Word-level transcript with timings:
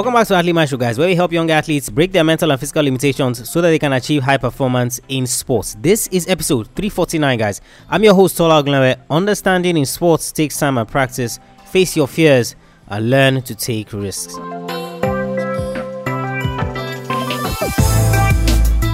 Welcome 0.00 0.14
back 0.14 0.28
to 0.28 0.34
Athlete 0.36 0.68
Show, 0.68 0.76
guys, 0.76 0.96
where 0.96 1.08
we 1.08 1.16
help 1.16 1.32
young 1.32 1.50
athletes 1.50 1.90
break 1.90 2.12
their 2.12 2.22
mental 2.22 2.52
and 2.52 2.60
physical 2.60 2.84
limitations 2.84 3.50
so 3.50 3.60
that 3.60 3.70
they 3.70 3.78
can 3.80 3.92
achieve 3.92 4.22
high 4.22 4.36
performance 4.36 5.00
in 5.08 5.26
sports. 5.26 5.76
This 5.80 6.06
is 6.08 6.28
episode 6.28 6.66
349, 6.76 7.38
guys. 7.38 7.60
I'm 7.88 8.04
your 8.04 8.14
host, 8.14 8.36
Tola. 8.36 8.96
Understanding 9.10 9.76
in 9.76 9.86
sports 9.86 10.30
takes 10.30 10.56
time 10.56 10.78
and 10.78 10.88
practice. 10.88 11.40
Face 11.66 11.96
your 11.96 12.06
fears 12.06 12.54
and 12.86 13.10
learn 13.10 13.42
to 13.42 13.54
take 13.56 13.92
risks. 13.92 14.36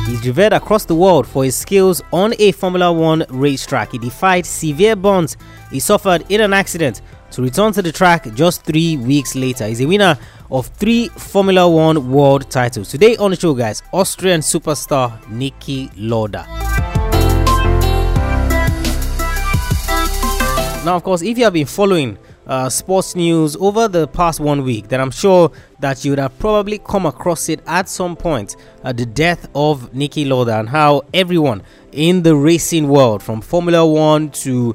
He's 0.09 0.27
revered 0.27 0.55
across 0.55 0.87
the 0.87 0.95
world 0.97 1.27
for 1.27 1.45
his 1.45 1.55
skills 1.55 2.01
on 2.15 2.33
a 2.39 2.53
Formula 2.53 2.91
One 2.91 3.27
racetrack. 3.29 3.93
He 3.93 3.99
defied 3.99 4.47
severe 4.47 4.97
burns 4.97 5.37
he 5.71 5.81
suffered 5.81 6.25
in 6.31 6.41
an 6.41 6.53
accident 6.53 7.03
to 7.37 7.43
return 7.43 7.71
to 7.71 7.83
the 7.83 7.93
track 7.93 8.33
just 8.35 8.63
three 8.63 8.97
weeks 8.97 9.35
later. 9.35 9.67
He's 9.67 9.83
a 9.83 9.87
winner 9.87 10.19
of 10.51 10.69
three 10.69 11.09
Formula 11.09 11.69
One 11.69 12.11
world 12.11 12.51
titles. 12.51 12.91
Today 12.91 13.15
on 13.19 13.31
the 13.31 13.37
show, 13.37 13.53
guys, 13.53 13.83
Austrian 13.93 14.41
superstar 14.41 15.21
Niki 15.25 15.91
Lauda. 15.99 16.47
Now, 20.87 20.97
of 20.97 21.03
course, 21.03 21.21
if 21.21 21.37
you 21.37 21.45
have 21.45 21.53
been 21.53 21.67
following 21.67 22.17
uh, 22.47 22.71
sports 22.71 23.15
news 23.15 23.55
over 23.57 23.87
the 23.87 24.09
past 24.09 24.41
one 24.41 24.63
week, 24.63 24.89
then 24.89 25.03
I'm 25.03 25.11
sure 25.11 25.53
that 25.81 26.07
you 26.07 26.13
would 26.13 26.19
have 26.19 26.39
probably 26.39 26.79
come 26.79 27.05
across 27.05 27.51
it 27.51 27.61
at 27.67 27.91
some 27.91 28.17
point 28.17 28.57
uh, 28.83 28.93
the 28.93 29.05
death 29.05 29.47
of 29.55 29.93
Niki 29.93 30.27
Lauda 30.27 30.59
and 30.59 30.71
how 30.71 31.03
everyone 31.13 31.63
in 31.93 32.23
the 32.23 32.35
racing 32.35 32.89
world, 32.89 33.23
from 33.23 33.43
Formula 33.43 33.85
One 33.85 34.31
to 34.31 34.75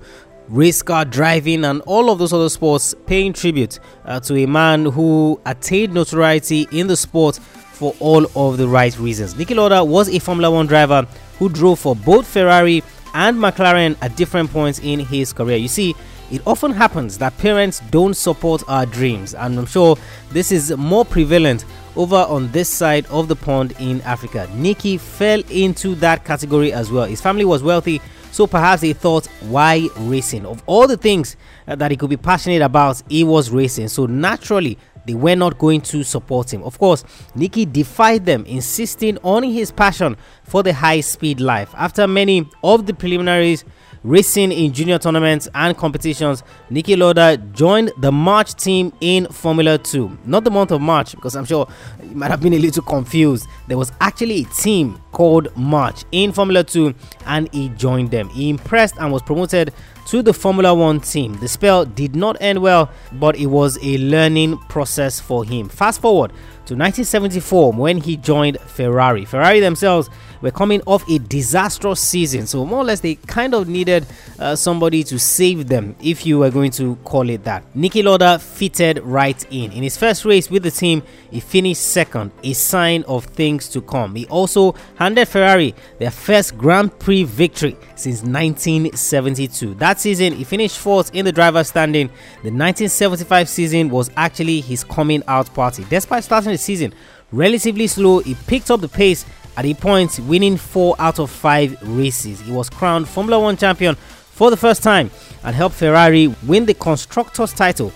race 0.51 0.81
car 0.81 1.05
driving, 1.05 1.63
and 1.63 1.81
all 1.81 2.09
of 2.09 2.19
those 2.19 2.33
other 2.33 2.49
sports, 2.49 2.93
paying 3.05 3.31
tribute 3.31 3.79
uh, 4.05 4.19
to 4.19 4.35
a 4.43 4.45
man 4.45 4.85
who 4.85 5.39
attained 5.45 5.93
notoriety 5.93 6.67
in 6.71 6.88
the 6.88 6.97
sport 6.97 7.38
for 7.38 7.95
all 7.99 8.25
of 8.35 8.58
the 8.58 8.67
right 8.67 8.97
reasons. 8.99 9.33
Niki 9.33 9.55
Lauda 9.55 9.83
was 9.83 10.09
a 10.09 10.19
Formula 10.19 10.52
One 10.52 10.67
driver 10.67 11.08
who 11.39 11.49
drove 11.49 11.80
for 11.80 11.95
both 11.95 12.27
Ferrari 12.27 12.83
and 13.13 13.38
McLaren 13.38 13.97
at 14.02 14.16
different 14.16 14.52
points 14.52 14.80
in 14.80 14.99
his 14.99 15.33
career. 15.33 15.58
You 15.58 15.67
see, 15.69 15.95
it 16.30 16.41
often 16.45 16.71
happens 16.71 17.17
that 17.17 17.38
parents 17.38 17.81
don't 17.89 18.15
support 18.15 18.63
our 18.67 18.86
dreams, 18.86 19.33
and 19.33 19.58
I'm 19.58 19.65
sure 19.65 19.97
this 20.31 20.52
is 20.52 20.75
more 20.77 21.05
prevalent 21.05 21.65
over 21.95 22.15
on 22.15 22.52
this 22.52 22.69
side 22.69 23.05
of 23.08 23.27
the 23.27 23.36
pond 23.36 23.73
in 23.80 24.02
Africa. 24.02 24.47
Niki 24.53 24.99
fell 24.99 25.41
into 25.49 25.95
that 25.95 26.23
category 26.23 26.71
as 26.71 26.91
well. 26.91 27.05
His 27.05 27.19
family 27.19 27.45
was 27.45 27.63
wealthy 27.63 28.02
so 28.31 28.47
perhaps 28.47 28.81
he 28.81 28.93
thought, 28.93 29.27
why 29.41 29.87
racing? 29.97 30.45
Of 30.45 30.63
all 30.65 30.87
the 30.87 30.97
things 30.97 31.35
uh, 31.67 31.75
that 31.75 31.91
he 31.91 31.97
could 31.97 32.09
be 32.09 32.17
passionate 32.17 32.61
about, 32.61 33.03
he 33.09 33.23
was 33.23 33.51
racing. 33.51 33.89
So 33.89 34.05
naturally, 34.05 34.77
they 35.05 35.13
were 35.13 35.35
not 35.35 35.57
going 35.57 35.81
to 35.81 36.03
support 36.03 36.53
him. 36.53 36.63
Of 36.63 36.77
course, 36.79 37.03
Niki 37.35 37.71
defied 37.71 38.25
them, 38.25 38.45
insisting 38.45 39.17
on 39.23 39.43
his 39.43 39.71
passion 39.71 40.15
for 40.43 40.63
the 40.63 40.73
high 40.73 41.02
speed 41.02 41.39
life. 41.39 41.73
After 41.75 42.07
many 42.07 42.47
of 42.63 42.85
the 42.85 42.93
preliminaries, 42.93 43.65
racing 44.03 44.52
in 44.52 44.73
junior 44.73 44.97
tournaments 44.97 45.47
and 45.53 45.77
competitions, 45.77 46.44
Niki 46.69 46.97
Lauda 46.97 47.38
joined 47.53 47.91
the 47.97 48.11
March 48.11 48.55
team 48.55 48.91
in 49.02 49.27
Formula 49.27 49.77
2. 49.77 50.19
Not 50.25 50.43
the 50.43 50.52
month 50.52 50.71
of 50.71 50.81
March, 50.81 51.11
because 51.11 51.35
I'm 51.35 51.45
sure 51.45 51.67
you 52.03 52.16
might 52.16 52.31
have 52.31 52.41
been 52.41 52.53
a 52.53 52.59
little 52.59 52.83
confused. 52.83 53.47
There 53.67 53.77
was 53.77 53.91
actually 54.02 54.41
a 54.41 54.45
team 54.45 55.02
called 55.11 55.55
March 55.55 56.03
in 56.11 56.31
Formula 56.31 56.63
2, 56.63 56.93
and 57.25 57.53
he 57.53 57.69
joined 57.69 58.11
them. 58.11 58.30
He 58.30 58.49
impressed 58.49 58.95
and 58.97 59.11
was 59.11 59.21
promoted 59.21 59.73
to 60.08 60.21
the 60.21 60.33
Formula 60.33 60.73
One 60.73 60.99
team. 60.99 61.38
The 61.39 61.47
spell 61.47 61.86
did 61.86 62.15
not 62.15 62.36
end 62.41 62.61
well, 62.61 62.89
but 63.13 63.36
it 63.36 63.45
was 63.45 63.77
a 63.83 63.97
learning 63.99 64.58
process 64.69 65.19
for 65.19 65.45
him. 65.45 65.69
Fast 65.69 66.02
forward 66.02 66.31
to 66.65 66.75
1974 66.75 67.73
when 67.73 67.97
he 67.97 68.17
joined 68.17 68.59
Ferrari. 68.61 69.26
Ferrari 69.26 69.59
themselves 69.59 70.09
were 70.41 70.52
coming 70.52 70.81
off 70.85 71.07
a 71.09 71.19
disastrous 71.19 71.99
season, 71.99 72.47
so 72.47 72.65
more 72.65 72.79
or 72.79 72.83
less 72.83 72.99
they 72.99 73.15
kind 73.15 73.53
of 73.53 73.67
needed 73.67 74.05
uh, 74.39 74.55
somebody 74.55 75.03
to 75.03 75.19
save 75.19 75.67
them, 75.67 75.95
if 76.02 76.25
you 76.25 76.39
were 76.39 76.49
going 76.49 76.71
to 76.71 76.95
call 77.03 77.29
it 77.29 77.43
that. 77.43 77.63
Niki 77.75 78.03
Lauda 78.03 78.39
fitted 78.39 78.99
right 78.99 79.43
in. 79.52 79.71
In 79.71 79.83
his 79.83 79.97
first 79.97 80.25
race 80.25 80.49
with 80.49 80.63
the 80.63 80.71
team, 80.71 81.03
he 81.29 81.39
finished 81.39 81.81
second, 81.81 82.31
a 82.43 82.53
sign 82.53 83.03
of 83.03 83.25
things 83.25 83.69
to 83.69 83.81
come. 83.81 84.15
He 84.15 84.25
also 84.27 84.75
handed 84.95 85.27
Ferrari 85.27 85.75
their 85.99 86.11
first 86.11 86.58
Grand 86.58 86.97
Prix 86.99 87.23
victory 87.23 87.77
since 87.95 88.21
1972. 88.23 89.75
That 89.75 89.99
season, 89.99 90.33
he 90.33 90.43
finished 90.43 90.77
fourth 90.77 91.13
in 91.13 91.25
the 91.25 91.31
driver's 91.31 91.67
standing. 91.67 92.08
The 92.43 92.52
1975 92.52 93.49
season 93.49 93.89
was 93.89 94.09
actually 94.17 94.61
his 94.61 94.83
coming 94.83 95.23
out 95.27 95.53
party. 95.53 95.85
Despite 95.89 96.23
starting 96.23 96.52
the 96.52 96.58
season 96.58 96.93
relatively 97.31 97.87
slow, 97.87 98.19
he 98.19 98.35
picked 98.35 98.71
up 98.71 98.81
the 98.81 98.89
pace 98.89 99.25
at 99.58 99.66
a 99.66 99.73
point, 99.73 100.20
winning 100.22 100.58
four 100.58 100.95
out 101.00 101.20
of 101.20 101.30
five 101.30 101.78
races. 101.82 102.39
He 102.42 102.52
was 102.52 102.70
crowned 102.70 103.08
Formula 103.08 103.39
One 103.39 103.58
champion 103.58 103.95
for 103.95 104.50
the 104.50 104.58
first 104.58 104.82
time 104.82 105.12
and 105.44 105.56
helped 105.56 105.76
Ferrari 105.76 106.28
win 106.48 106.66
the 106.66 106.73
Constructors 106.73 107.54
title 107.54 107.89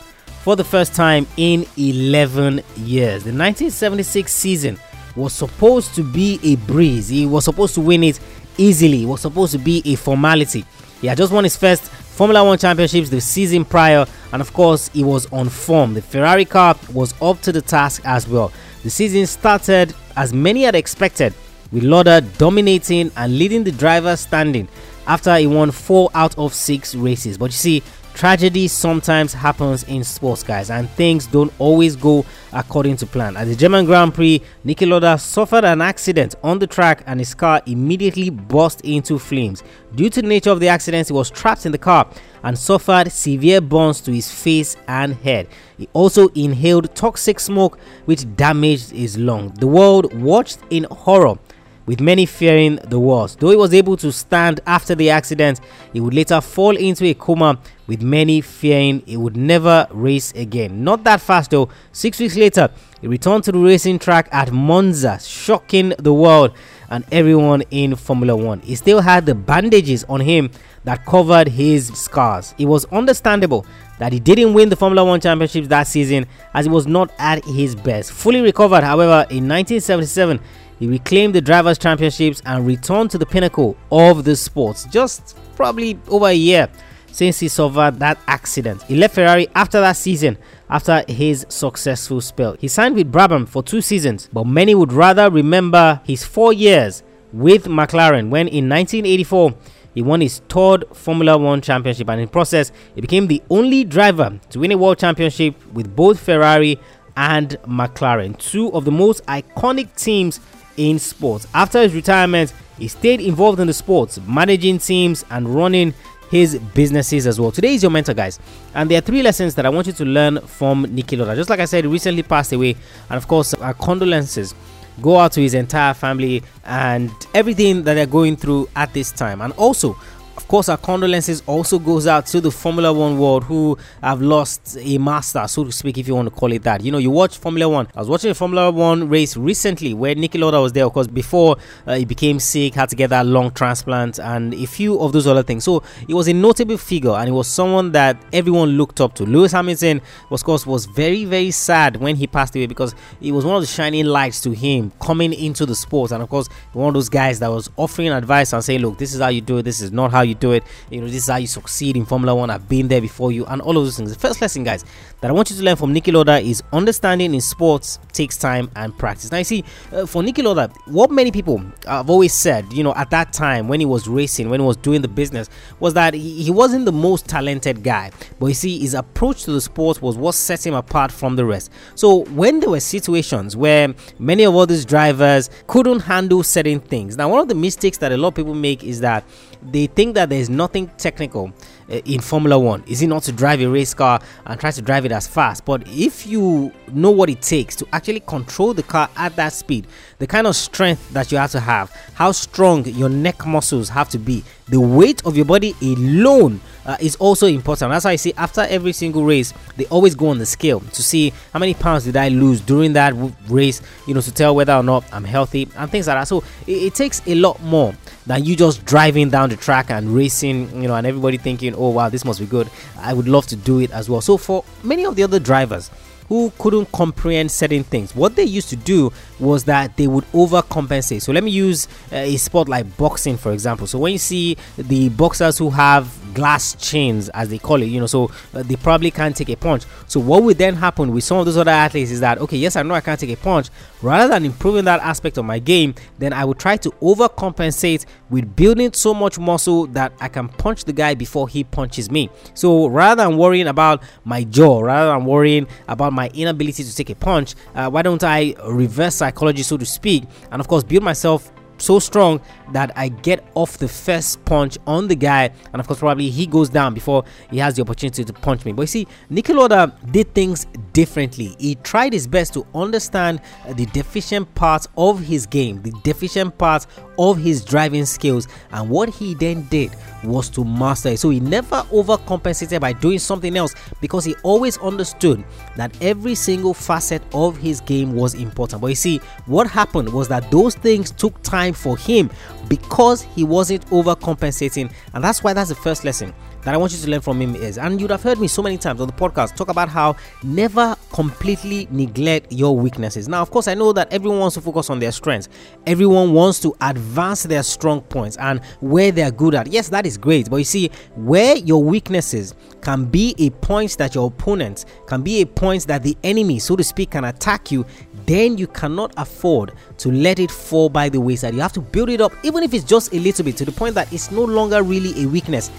for 0.44 0.56
the 0.56 0.64
first 0.64 0.94
time 0.94 1.26
in 1.38 1.66
11 1.78 2.62
years. 2.78 3.24
The 3.24 3.32
1976 3.32 4.32
season 4.32 4.80
was 5.16 5.34
supposed 5.34 5.96
to 5.96 6.04
be 6.04 6.40
a 6.44 6.56
breeze. 6.68 7.10
He 7.10 7.26
was 7.26 7.46
supposed 7.46 7.74
to 7.76 7.82
win 7.82 8.04
it 8.04 8.20
easily. 8.58 9.04
It 9.04 9.08
was 9.08 9.22
supposed 9.22 9.54
to 9.54 9.58
be 9.58 9.82
a 9.86 9.96
formality. 9.96 10.66
He 11.02 11.08
had 11.08 11.18
just 11.18 11.32
won 11.34 11.44
his 11.46 11.56
first 11.56 11.84
Formula 12.16 12.46
One 12.46 12.58
championships 12.58 13.10
the 13.10 13.20
season 13.20 13.66
prior, 13.66 14.06
and 14.32 14.42
of 14.42 14.54
course, 14.54 14.90
he 14.90 15.04
was 15.04 15.26
on 15.34 15.50
form. 15.50 15.94
The 15.94 16.02
Ferrari 16.02 16.46
car 16.46 16.76
was 16.94 17.14
up 17.22 17.42
to 17.42 17.52
the 17.52 17.62
task 17.62 18.02
as 18.06 18.28
well. 18.28 18.54
The 18.84 18.90
season 18.90 19.26
started 19.26 19.94
as 20.16 20.34
many 20.34 20.64
had 20.64 20.76
expected, 20.76 21.34
with 21.72 21.84
Lauda 21.84 22.22
dominating 22.38 23.12
and 23.18 23.38
leading 23.38 23.64
the 23.64 23.72
driver 23.72 24.16
standing 24.16 24.68
after 25.08 25.36
he 25.38 25.48
won 25.48 25.72
four 25.72 26.10
out 26.14 26.38
of 26.38 26.54
six 26.54 26.96
races. 26.96 27.38
But 27.38 27.48
you 27.48 27.52
see, 27.52 27.84
Tragedy 28.16 28.70
sometimes 28.70 29.34
happens 29.34 29.84
in 29.84 30.02
sports, 30.06 30.42
guys, 30.42 30.70
and 30.70 30.90
things 30.92 31.28
don't 31.28 31.52
always 31.60 31.98
go 31.98 32.26
according 32.54 32.96
to 32.96 33.06
plan. 33.06 33.36
At 33.36 33.48
the 33.48 33.58
German 33.58 33.86
Grand 33.86 34.14
Prix, 34.14 34.42
Niki 34.66 34.88
Lauda 34.88 35.18
suffered 35.18 35.66
an 35.66 35.82
accident 35.82 36.34
on 36.42 36.60
the 36.60 36.66
track 36.66 37.04
and 37.08 37.20
his 37.20 37.36
car 37.36 37.62
immediately 37.66 38.30
burst 38.30 38.80
into 38.86 39.20
flames. 39.20 39.64
Due 39.96 40.10
to 40.10 40.22
the 40.22 40.28
nature 40.30 40.52
of 40.52 40.62
the 40.62 40.70
accident, 40.70 41.10
he 41.10 41.14
was 41.14 41.30
trapped 41.30 41.66
in 41.66 41.74
the 41.74 41.78
car 41.78 42.08
and 42.44 42.58
suffered 42.58 43.12
severe 43.12 43.60
burns 43.60 44.00
to 44.00 44.14
his 44.14 44.32
face 44.32 44.78
and 44.88 45.16
head. 45.16 45.50
He 45.78 45.90
also 45.92 46.30
inhaled 46.30 46.96
toxic 46.96 47.38
smoke, 47.38 47.78
which 48.06 48.34
damaged 48.38 48.92
his 48.92 49.18
lung. 49.18 49.50
The 49.56 49.68
world 49.68 50.14
watched 50.14 50.60
in 50.70 50.86
horror 50.86 51.36
with 51.86 52.02
many 52.02 52.26
fearing 52.26 52.78
the 52.88 53.00
worst. 53.00 53.40
Though 53.40 53.50
he 53.50 53.56
was 53.56 53.74
able 53.74 53.98
to 53.98 54.12
stand 54.12 54.60
after 54.66 54.96
the 54.96 55.10
accident, 55.10 55.60
he 55.94 56.00
would 56.00 56.14
later 56.14 56.42
fall 56.42 56.76
into 56.76 57.06
a 57.06 57.14
coma, 57.14 57.60
with 57.88 58.02
many 58.02 58.42
fearing 58.42 59.04
he 59.06 59.18
would 59.18 59.38
never 59.38 59.88
race 59.92 60.32
again. 60.34 60.84
Not 60.84 61.04
that 61.04 61.22
fast 61.22 61.52
though, 61.52 61.70
six 61.92 62.20
weeks 62.20 62.36
later, 62.36 62.70
he 63.02 63.08
returned 63.08 63.44
to 63.44 63.52
the 63.52 63.60
racing 63.60 64.00
track 64.00 64.28
at 64.32 64.52
Monza, 64.52 65.20
shocking 65.20 65.94
the 66.00 66.14
world 66.14 66.54
and 66.90 67.06
everyone 67.12 67.62
in 67.72 67.96
Formula 67.96 68.36
One. 68.36 68.60
He 68.62 68.76
still 68.76 69.02
had 69.02 69.26
the 69.26 69.36
bandages 69.36 70.04
on 70.06 70.20
him 70.20 70.50
that 70.84 71.06
covered 71.06 71.48
his 71.48 71.88
scars. 71.88 72.54
It 72.58 72.66
was 72.66 72.86
understandable 72.86 73.66
that 74.00 74.14
he 74.14 74.20
didn't 74.20 74.54
win 74.54 74.70
the 74.70 74.76
Formula 74.76 75.04
One 75.04 75.20
championships 75.20 75.68
that 75.70 75.88
season 75.88 76.26
as 76.54 76.66
he 76.66 76.72
was 76.72 76.86
not 76.88 77.12
at 77.18 77.44
his 77.46 77.76
best. 77.76 78.12
Fully 78.12 78.42
recovered, 78.42 78.84
however, 78.84 79.26
in 79.30 79.48
1977 79.48 80.40
he 80.80 80.88
reclaimed 80.88 81.34
the 81.34 81.42
Drivers' 81.42 81.78
Championships 81.78 82.42
and 82.46 82.66
returned 82.66 83.12
to 83.12 83.18
the 83.18 83.26
pinnacle 83.26 83.78
of 83.92 84.24
the 84.24 84.36
sport 84.36 84.86
just 84.92 85.38
probably 85.56 85.98
over 86.08 86.28
a 86.28 86.34
year 86.34 86.70
since 87.12 87.40
he 87.40 87.48
suffered 87.48 88.00
that 88.00 88.18
accident. 88.28 88.84
He 88.84 88.96
left 88.96 89.16
Ferrari 89.16 89.48
after 89.56 89.80
that 89.80 89.94
season 89.94 90.38
after 90.70 91.06
his 91.08 91.46
successful 91.48 92.20
spell. 92.20 92.58
He 92.60 92.68
signed 92.68 92.96
with 92.96 93.12
Brabham 93.12 93.48
for 93.48 93.64
two 93.64 93.80
seasons, 93.82 94.30
but 94.34 94.46
many 94.46 94.76
would 94.76 94.92
rather 94.92 95.30
remember 95.30 96.02
his 96.04 96.26
four 96.26 96.52
years 96.52 97.04
with 97.32 97.66
McLaren 97.66 98.30
when 98.30 98.48
in 98.48 98.68
1984 98.70 99.56
he 99.94 100.02
won 100.02 100.20
his 100.20 100.40
third 100.50 100.86
Formula 100.94 101.38
One 101.38 101.62
championship 101.62 102.10
and 102.10 102.20
in 102.20 102.28
process 102.28 102.74
he 102.96 103.02
became 103.02 103.28
the 103.28 103.42
only 103.50 103.86
driver 103.86 104.38
to 104.50 104.60
win 104.60 104.74
a 104.74 104.78
world 104.78 105.00
championship 105.00 105.56
with 105.74 105.96
both 105.96 106.20
Ferrari 106.20 106.80
and 107.18 107.58
McLaren, 107.66 108.38
two 108.38 108.74
of 108.74 108.84
the 108.84 108.92
most 108.92 109.26
iconic 109.26 109.96
teams 109.96 110.42
in 110.78 111.00
sports. 111.00 111.48
After 111.54 111.82
his 111.82 111.94
retirement, 111.94 112.54
he 112.78 112.88
stayed 112.88 113.22
involved 113.22 113.60
in 113.60 113.68
the 113.68 113.74
sports, 113.74 114.20
managing 114.28 114.80
teams 114.80 115.24
and 115.32 115.48
running 115.54 115.94
his 116.30 116.60
businesses 116.74 117.28
as 117.28 117.40
well. 117.40 117.52
Today 117.52 117.76
is 117.76 117.84
your 117.84 117.92
mentor, 117.92 118.14
guys, 118.14 118.40
and 118.74 118.90
there 118.90 118.98
are 118.98 119.02
three 119.02 119.22
lessons 119.22 119.56
that 119.56 119.66
I 119.66 119.70
want 119.70 119.88
you 119.88 119.94
to 119.94 120.06
learn 120.06 120.40
from 120.42 120.86
Niki 120.88 121.18
Lauda. 121.18 121.36
Just 121.36 121.50
like 121.50 121.60
I 121.60 121.66
said, 121.66 121.86
recently 121.86 122.24
passed 122.24 122.52
away, 122.52 122.76
and 123.10 123.18
of 123.18 123.28
course, 123.28 123.54
our 123.54 123.74
condolences 123.74 124.54
go 125.02 125.18
out 125.18 125.32
to 125.34 125.42
his 125.42 125.54
entire 125.54 125.94
family 125.94 126.42
and 126.64 127.12
everything 127.34 127.84
that 127.84 127.96
they're 127.96 128.06
going 128.06 128.36
through 128.36 128.68
at 128.76 128.94
this 128.94 129.12
time. 129.12 129.42
And 129.42 129.54
also, 129.54 129.98
of 130.38 130.48
course, 130.50 130.68
our 130.68 130.78
condolences 130.78 131.42
also 131.48 131.80
goes 131.80 132.08
out 132.08 132.26
to 132.28 132.42
the 132.42 132.52
Formula 132.52 132.92
One 132.92 133.18
world 133.18 133.46
who 133.46 133.78
have 134.02 134.22
lost 134.22 134.78
a 134.80 134.98
master, 134.98 135.48
so 135.48 135.64
to 135.64 135.72
speak, 135.72 135.98
if 135.98 136.08
you 136.08 136.16
want 136.16 136.28
to 136.28 136.36
call 136.36 136.52
it 136.52 136.64
that. 136.64 136.84
You 136.84 136.92
know, 136.92 136.98
you 136.98 137.10
watch 137.10 137.38
Formula 137.38 137.70
One. 137.70 137.88
I 137.96 138.00
was 138.00 138.10
watching 138.10 138.32
a 138.32 138.34
Formula 138.34 138.70
One 138.70 139.08
race 139.08 139.38
recently 139.38 139.94
where 139.94 140.14
Niki 140.14 140.40
Lauda 140.40 140.60
was 140.60 140.74
there, 140.74 140.86
of 140.86 140.94
course, 140.94 141.08
before 141.08 141.56
uh, 141.88 141.96
he 141.96 142.04
became 142.04 142.40
sick, 142.40 142.74
had 142.74 142.90
to 142.90 142.96
get 142.96 143.12
that 143.12 143.26
lung 143.26 143.52
transplant, 143.52 144.20
and 144.20 144.54
a 144.54 144.66
few 144.66 145.00
of 145.00 145.14
those 145.14 145.26
other 145.26 145.42
things. 145.42 145.64
So 145.64 145.84
he 146.06 146.14
was 146.14 146.28
a 146.28 146.34
notable 146.34 146.78
figure, 146.78 147.12
and 147.12 147.28
he 147.28 147.32
was 147.32 147.48
someone 147.48 147.94
that 147.94 148.18
everyone 148.34 148.78
looked 148.78 149.00
up 149.00 149.16
to. 149.16 149.24
Lewis 149.24 149.54
Hamilton, 149.54 150.02
was, 150.30 150.42
of 150.42 150.46
course, 150.46 150.68
was 150.68 150.86
very, 150.86 151.24
very 151.24 151.52
sad 151.52 151.96
when 151.96 152.18
he 152.18 152.28
passed 152.28 152.56
away 152.56 152.68
because 152.68 152.94
he 153.22 153.32
was 153.32 153.46
one 153.46 153.56
of 153.56 153.62
the 153.62 153.68
shining 153.68 154.06
lights 154.06 154.42
to 154.42 154.52
him 154.52 154.92
coming 155.02 155.34
into 155.34 155.66
the 155.66 155.76
sport, 155.76 156.12
and 156.12 156.22
of 156.22 156.30
course, 156.30 156.50
one 156.74 156.90
of 156.90 156.94
those 156.94 157.10
guys 157.10 157.40
that 157.40 157.50
was 157.50 157.70
offering 157.78 158.10
advice 158.10 158.52
and 158.52 158.64
saying, 158.64 158.82
"Look, 158.82 158.98
this 158.98 159.14
is 159.14 159.22
how 159.22 159.30
you 159.30 159.42
do 159.42 159.60
it. 159.60 159.64
This 159.64 159.80
is 159.80 159.94
not 159.94 160.12
how 160.12 160.25
you 160.26 160.36
do 160.36 160.52
it. 160.52 160.64
You 160.90 161.02
know, 161.02 161.08
this 161.08 161.24
is 161.24 161.28
how 161.28 161.38
you 161.38 161.48
succeed 161.48 161.98
in 161.98 162.06
Formula 162.06 162.36
One. 162.36 162.50
I've 162.50 162.68
been 162.68 162.88
there 162.88 163.02
before 163.02 163.32
you, 163.32 163.46
and 163.46 163.62
all 163.62 163.78
of 163.78 163.84
those 163.84 163.98
things." 163.98 164.14
The 164.14 164.20
first 164.20 164.42
lesson, 164.42 164.64
guys, 164.64 164.84
that 165.22 165.30
I 165.30 165.34
want 165.34 165.50
you 165.50 165.56
to 165.58 165.64
learn 165.64 165.76
from 165.76 165.94
Niki 165.94 166.14
Lauda 166.14 166.40
is 166.40 166.62
understanding 166.74 167.34
in 167.34 167.42
sports 167.42 168.00
takes 168.12 168.38
time 168.38 168.70
and 168.76 168.98
practice. 168.98 169.32
Now, 169.32 169.40
you 169.40 169.44
see, 169.44 169.64
uh, 169.92 170.06
for 170.06 170.22
Niki 170.22 170.44
Lauda, 170.44 170.72
what 170.86 171.12
many 171.12 171.32
people 171.32 171.64
have 171.88 172.10
always 172.10 172.34
said, 172.34 172.72
you 172.72 172.84
know, 172.84 172.94
at 172.96 173.10
that 173.10 173.34
time 173.34 173.68
when 173.68 173.80
he 173.80 173.86
was 173.86 174.08
racing, 174.08 174.50
when 174.50 174.60
he 174.60 174.66
was 174.66 174.78
doing 174.78 175.02
the 175.02 175.08
business, 175.08 175.50
was 175.80 175.94
that 175.94 176.14
he, 176.14 176.44
he 176.44 176.52
wasn't 176.52 176.86
the 176.86 176.92
most 176.92 177.28
talented 177.28 177.84
guy. 177.84 178.12
But 178.40 178.48
you 178.48 178.54
see, 178.54 178.80
his 178.80 178.94
approach 178.94 179.44
to 179.44 179.52
the 179.52 179.62
sport 179.62 180.02
was 180.02 180.18
what 180.18 180.36
set 180.36 180.66
him 180.66 180.74
apart 180.74 181.12
from 181.12 181.36
the 181.36 181.46
rest. 181.46 181.72
So 181.96 182.26
when 182.26 182.60
there 182.60 182.70
were 182.70 182.80
situations 182.80 183.56
where 183.56 183.94
many 184.20 184.44
of 184.44 184.56
all 184.56 184.66
these 184.66 184.86
drivers 184.86 185.50
couldn't 185.68 186.02
handle 186.02 186.44
certain 186.44 186.80
things, 186.80 187.18
now 187.18 187.30
one 187.30 187.42
of 187.42 187.48
the 187.48 187.56
mistakes 187.56 187.98
that 188.00 188.12
a 188.12 188.18
lot 188.18 188.30
of 188.30 188.36
people 188.36 188.56
make 188.56 188.84
is 188.84 189.02
that 189.02 189.24
they 189.72 189.88
think 189.88 190.16
that 190.16 190.30
there's 190.30 190.50
nothing 190.50 190.88
technical 190.98 191.52
in 191.88 192.20
Formula 192.22 192.58
One. 192.58 192.84
Is 192.88 193.02
it 193.02 193.08
not 193.08 193.24
to 193.24 193.32
drive 193.32 193.62
a 193.62 193.68
race 193.68 193.94
car 193.94 194.20
and 194.46 194.60
try 194.60 194.72
to 194.72 194.82
drive 194.82 195.06
it 195.06 195.12
as 195.12 195.28
fast? 195.28 195.66
But 195.66 195.88
if 195.88 196.26
you 196.26 196.72
know 196.92 197.12
what 197.12 197.30
it 197.30 197.42
takes 197.42 197.76
to 197.78 197.88
actually 197.94 198.22
control 198.22 198.74
the 198.74 198.84
car 198.84 199.10
at 199.16 199.36
that 199.36 199.54
speed, 199.54 199.88
the 200.20 200.28
kind 200.28 200.48
of 200.48 200.56
strength 200.56 201.14
that 201.14 201.32
you 201.32 201.38
have 201.38 201.52
to 201.52 201.60
have, 201.60 201.92
how 202.14 202.32
strong 202.32 202.86
your 202.86 203.10
neck 203.10 203.46
muscles 203.46 203.90
have 203.90 204.10
to 204.10 204.18
be, 204.18 204.44
the 204.68 204.80
weight 204.80 205.24
of 205.26 205.36
your 205.36 205.46
body 205.46 205.76
alone 205.82 206.60
uh, 206.86 206.98
is 207.00 207.16
also 207.18 207.46
important. 207.46 207.92
That's 207.92 208.06
why 208.06 208.12
I 208.12 208.16
see 208.16 208.34
after 208.36 208.62
every 208.62 208.94
single 208.94 209.24
race, 209.24 209.54
they 209.78 209.86
always 209.88 210.16
go 210.16 210.30
on 210.30 210.40
the 210.40 210.46
scale 210.46 210.80
to 210.80 211.04
see 211.04 211.34
how 211.54 211.60
many 211.60 211.76
pounds 211.76 212.06
did 212.06 212.18
I 212.18 212.30
lose 212.30 212.62
during 212.62 212.94
that 212.94 213.14
race, 213.48 213.82
you 214.08 214.14
know, 214.14 214.22
to 214.22 214.32
tell 214.32 214.56
whether 214.56 214.74
or 214.74 214.82
not 214.82 215.04
I'm 215.14 215.24
healthy 215.24 215.68
and 215.78 215.92
things 215.92 216.08
like 216.08 216.18
that. 216.18 216.28
So 216.28 216.44
it, 216.66 216.72
it 216.72 216.96
takes 216.96 217.22
a 217.28 217.36
lot 217.36 217.62
more 217.62 217.94
than 218.26 218.44
you 218.44 218.56
just 218.56 218.86
driving 218.86 219.30
down 219.30 219.50
the 219.50 219.56
track 219.56 219.92
and 219.92 220.16
racing, 220.16 220.82
you 220.82 220.88
know, 220.88 220.96
and 220.96 221.06
everybody 221.06 221.38
thinking, 221.38 221.75
oh 221.78 221.90
wow, 221.90 222.10
this 222.10 222.26
must 222.26 222.40
be 222.40 222.46
good. 222.46 222.70
I 222.98 223.14
would 223.14 223.28
love 223.28 223.48
to 223.48 223.56
do 223.56 223.80
it 223.80 223.92
as 223.92 224.10
well. 224.10 224.22
So 224.22 224.38
for 224.38 224.64
many 224.84 225.06
of 225.06 225.16
the 225.16 225.24
other 225.24 225.40
drivers, 225.40 225.90
who 226.30 226.52
couldn't 226.58 226.92
comprehend 226.92 227.52
certain 227.52 227.84
things. 227.84 228.16
What 228.16 228.36
they 228.36 228.44
used 228.44 228.70
to 228.70 228.76
do 228.76 229.12
was 229.40 229.66
that 229.66 229.98
they 229.98 230.08
would 230.08 230.26
overcompensate. 230.32 231.22
So 231.22 231.32
let 231.32 231.44
me 231.44 231.52
use 231.52 231.88
uh, 232.12 232.18
a 232.18 232.38
sport 232.38 232.70
like 232.70 232.98
boxing, 232.98 233.38
for 233.38 233.52
example. 233.52 233.88
So 233.88 234.00
when 234.00 234.14
you 234.14 234.18
see 234.18 234.58
the 234.78 235.10
boxers 235.10 235.58
who 235.58 235.70
have 235.70 236.14
glass 236.34 236.76
chains, 236.76 237.30
as 237.30 237.50
they 237.50 237.58
call 237.58 237.82
it, 237.82 237.86
you 237.86 238.00
know, 238.00 238.08
so 238.08 238.30
uh, 238.54 238.64
they 238.64 238.76
probably 238.76 239.10
can't 239.10 239.36
take 239.36 239.50
a 239.50 239.56
punch. 239.56 239.84
So 240.08 240.20
what 240.20 240.44
would 240.44 240.58
then 240.58 240.76
happen 240.76 241.12
with 241.14 241.24
some 241.24 241.38
of 241.38 241.46
those 241.46 241.58
other 241.58 241.72
athletes 241.72 242.12
is 242.12 242.20
that, 242.20 242.38
okay, 242.40 242.58
yes, 242.58 242.76
I 242.76 242.84
know 242.84 242.94
I 242.94 243.02
can't 243.02 243.20
take 243.20 243.30
a 243.32 243.38
punch. 243.38 243.70
Rather 244.02 244.28
than 244.28 244.46
improving 244.46 244.86
that 244.86 245.00
aspect 245.00 245.38
of 245.38 245.46
my 245.46 245.60
game, 245.60 245.96
then 246.20 246.34
I 246.34 246.46
would 246.46 246.60
try 246.60 246.78
to 246.78 246.92
overcompensate 246.92 248.06
with 248.30 248.56
building 248.56 248.92
so 248.94 249.14
much 249.14 249.40
muscle 249.40 249.88
that 249.88 250.12
I 250.20 250.28
can 250.28 250.50
punch 250.50 250.84
the 250.84 250.94
guy 250.94 251.16
before 251.16 251.48
he 251.48 251.64
punches 251.64 252.12
me. 252.12 252.30
So 252.54 252.88
rather 252.88 253.24
than 253.24 253.38
worrying 253.38 253.68
about 253.68 254.04
my 254.24 254.44
jaw, 254.44 254.82
rather 254.82 255.12
than 255.12 255.26
worrying 255.26 255.68
about 255.88 256.14
my 256.14 256.30
inability 256.34 256.84
to 256.84 256.96
take 256.96 257.10
a 257.10 257.16
punch, 257.16 257.56
uh, 257.74 257.90
why 257.90 258.02
don't 258.02 258.24
I 258.24 258.56
reverse 258.68 259.22
psychology, 259.26 259.64
so 259.64 259.78
to 259.78 259.86
speak, 259.86 260.24
and 260.52 260.60
of 260.62 260.68
course 260.68 260.84
build 260.84 261.04
myself 261.04 261.52
so 261.78 262.00
strong 262.00 262.42
that 262.72 262.92
I 262.96 263.10
get 263.10 263.46
off 263.56 263.78
the 263.78 263.88
first 263.88 264.44
punch 264.46 264.78
on 264.88 265.08
the 265.08 265.16
guy, 265.16 265.52
and 265.72 265.80
of 265.80 265.88
course, 265.88 266.00
probably 266.00 266.30
he 266.30 266.48
goes 266.48 266.70
down 266.70 266.94
before 266.94 267.24
he 267.50 267.58
has 267.60 267.76
the 267.76 267.82
opportunity 267.82 268.24
to 268.24 268.34
punch 268.34 268.66
me. 268.66 268.74
But 268.74 268.84
you 268.84 268.88
see, 268.88 269.08
Lauda 269.30 269.96
did 270.12 270.34
things 270.34 270.66
differently. 270.94 271.56
He 271.60 271.76
tried 271.76 272.14
his 272.14 272.28
best 272.28 272.54
to 272.54 272.66
understand 272.74 273.42
the 273.76 273.86
deficient 273.88 274.54
parts 274.56 274.88
of 274.98 275.20
his 275.22 275.46
game, 275.46 275.82
the 275.82 275.92
deficient 276.04 276.58
parts 276.58 276.88
of 277.18 277.38
his 277.38 277.64
driving 277.64 278.06
skills, 278.06 278.48
and 278.72 278.90
what 278.90 279.10
he 279.10 279.34
then 279.36 279.64
did 279.64 279.92
was 280.24 280.50
to 280.50 280.64
master 280.64 281.10
it. 281.10 281.20
So 281.20 281.30
he 281.30 281.40
never 281.40 281.84
overcompensated 281.92 282.80
by 282.80 282.94
doing 282.94 283.20
something 283.20 283.56
else 283.56 283.76
because 284.02 284.26
he 284.26 284.36
always 284.44 284.78
understood 284.80 285.44
that 285.76 285.96
every 286.02 286.36
single 286.36 286.74
facet 286.74 287.22
of 287.34 287.58
his 287.58 287.82
game 287.82 288.16
was 288.16 288.34
important. 288.34 288.82
But 288.82 288.88
you 288.88 288.96
see, 288.96 289.18
what 289.46 289.68
happened 289.68 290.12
was 290.12 290.28
that 290.30 290.50
those 290.52 290.76
things 290.76 291.12
took 291.12 291.42
time 291.44 291.65
for 291.74 291.98
him 291.98 292.30
because 292.68 293.22
he 293.22 293.44
wasn't 293.44 293.86
overcompensating, 293.88 294.92
and 295.14 295.24
that's 295.24 295.44
why 295.44 295.54
that's 295.54 295.70
the 295.70 295.76
first 295.76 296.04
lesson 296.04 296.34
that 296.64 296.74
I 296.74 296.78
want 296.78 296.94
you 296.94 296.98
to 296.98 297.10
learn 297.10 297.22
from 297.22 297.40
him 297.40 297.56
is, 297.56 297.78
and 297.78 298.02
you'd 298.02 298.10
have 298.10 298.24
heard 298.24 298.40
me 298.40 298.48
so 298.48 298.64
many 298.64 298.78
times 298.78 299.00
on 299.00 299.06
the 299.08 299.14
podcast 299.14 299.56
talk 299.56 299.70
about 299.70 299.88
how 299.88 300.16
never 300.42 300.96
completely 301.12 301.88
neglect 301.92 302.52
your 302.52 302.76
weaknesses. 302.76 303.28
Now, 303.28 303.44
of 303.44 303.52
course, 303.52 303.68
I 303.68 303.76
know 303.76 303.94
that 303.94 304.12
everyone 304.12 304.40
wants 304.40 304.56
to 304.56 304.62
focus 304.62 304.90
on 304.90 305.00
their 305.00 305.12
strengths, 305.12 305.48
everyone 305.86 306.34
wants 306.34 306.60
to 306.62 306.76
advance 306.82 307.44
their 307.44 307.62
strong 307.62 308.02
points 308.02 308.36
and 308.38 308.64
where 308.80 309.12
they're 309.12 309.32
good 309.32 309.54
at. 309.54 309.68
Yes, 309.68 309.90
that 309.90 310.08
is 310.08 310.18
great, 310.18 310.50
but 310.50 310.58
you 310.58 310.64
see, 310.64 310.90
where 311.16 311.56
your 311.58 311.84
weaknesses 311.84 312.56
can 312.82 313.06
be 313.06 313.36
a 313.38 313.52
point 313.52 313.96
that 313.98 314.16
your 314.16 314.28
opponent 314.28 314.86
can 315.06 315.22
be 315.22 315.42
a 315.42 315.46
point 315.46 315.86
that 315.86 316.02
the 316.02 316.18
enemy, 316.24 316.58
so 316.58 316.76
to 316.76 316.84
speak, 316.84 317.12
can 317.12 317.26
attack 317.26 317.72
you, 317.72 317.86
then 318.26 318.58
you 318.58 318.68
cannot 318.68 319.14
afford 319.18 319.74
to 319.98 320.12
let 320.12 320.40
it 320.40 320.52
fall 320.52 320.90
by 320.90 321.10
the 321.10 321.20
wayside. 321.20 321.54
You 321.54 321.62
have 321.62 321.74
to 321.74 321.82
build 321.82 322.10
it 322.10 322.22
up, 322.22 322.34
even 322.44 322.64
if 322.64 322.74
it's 322.74 322.84
just 322.84 323.14
a 323.14 323.20
little 323.20 323.46
bit, 323.46 323.58
to 323.58 323.66
the 323.66 323.72
point 323.72 323.96
that 323.96 324.12
it's 324.12 324.32
no 324.32 324.44
longer 324.44 324.84
really 324.84 325.24
a 325.24 325.28
weakness 325.28 325.72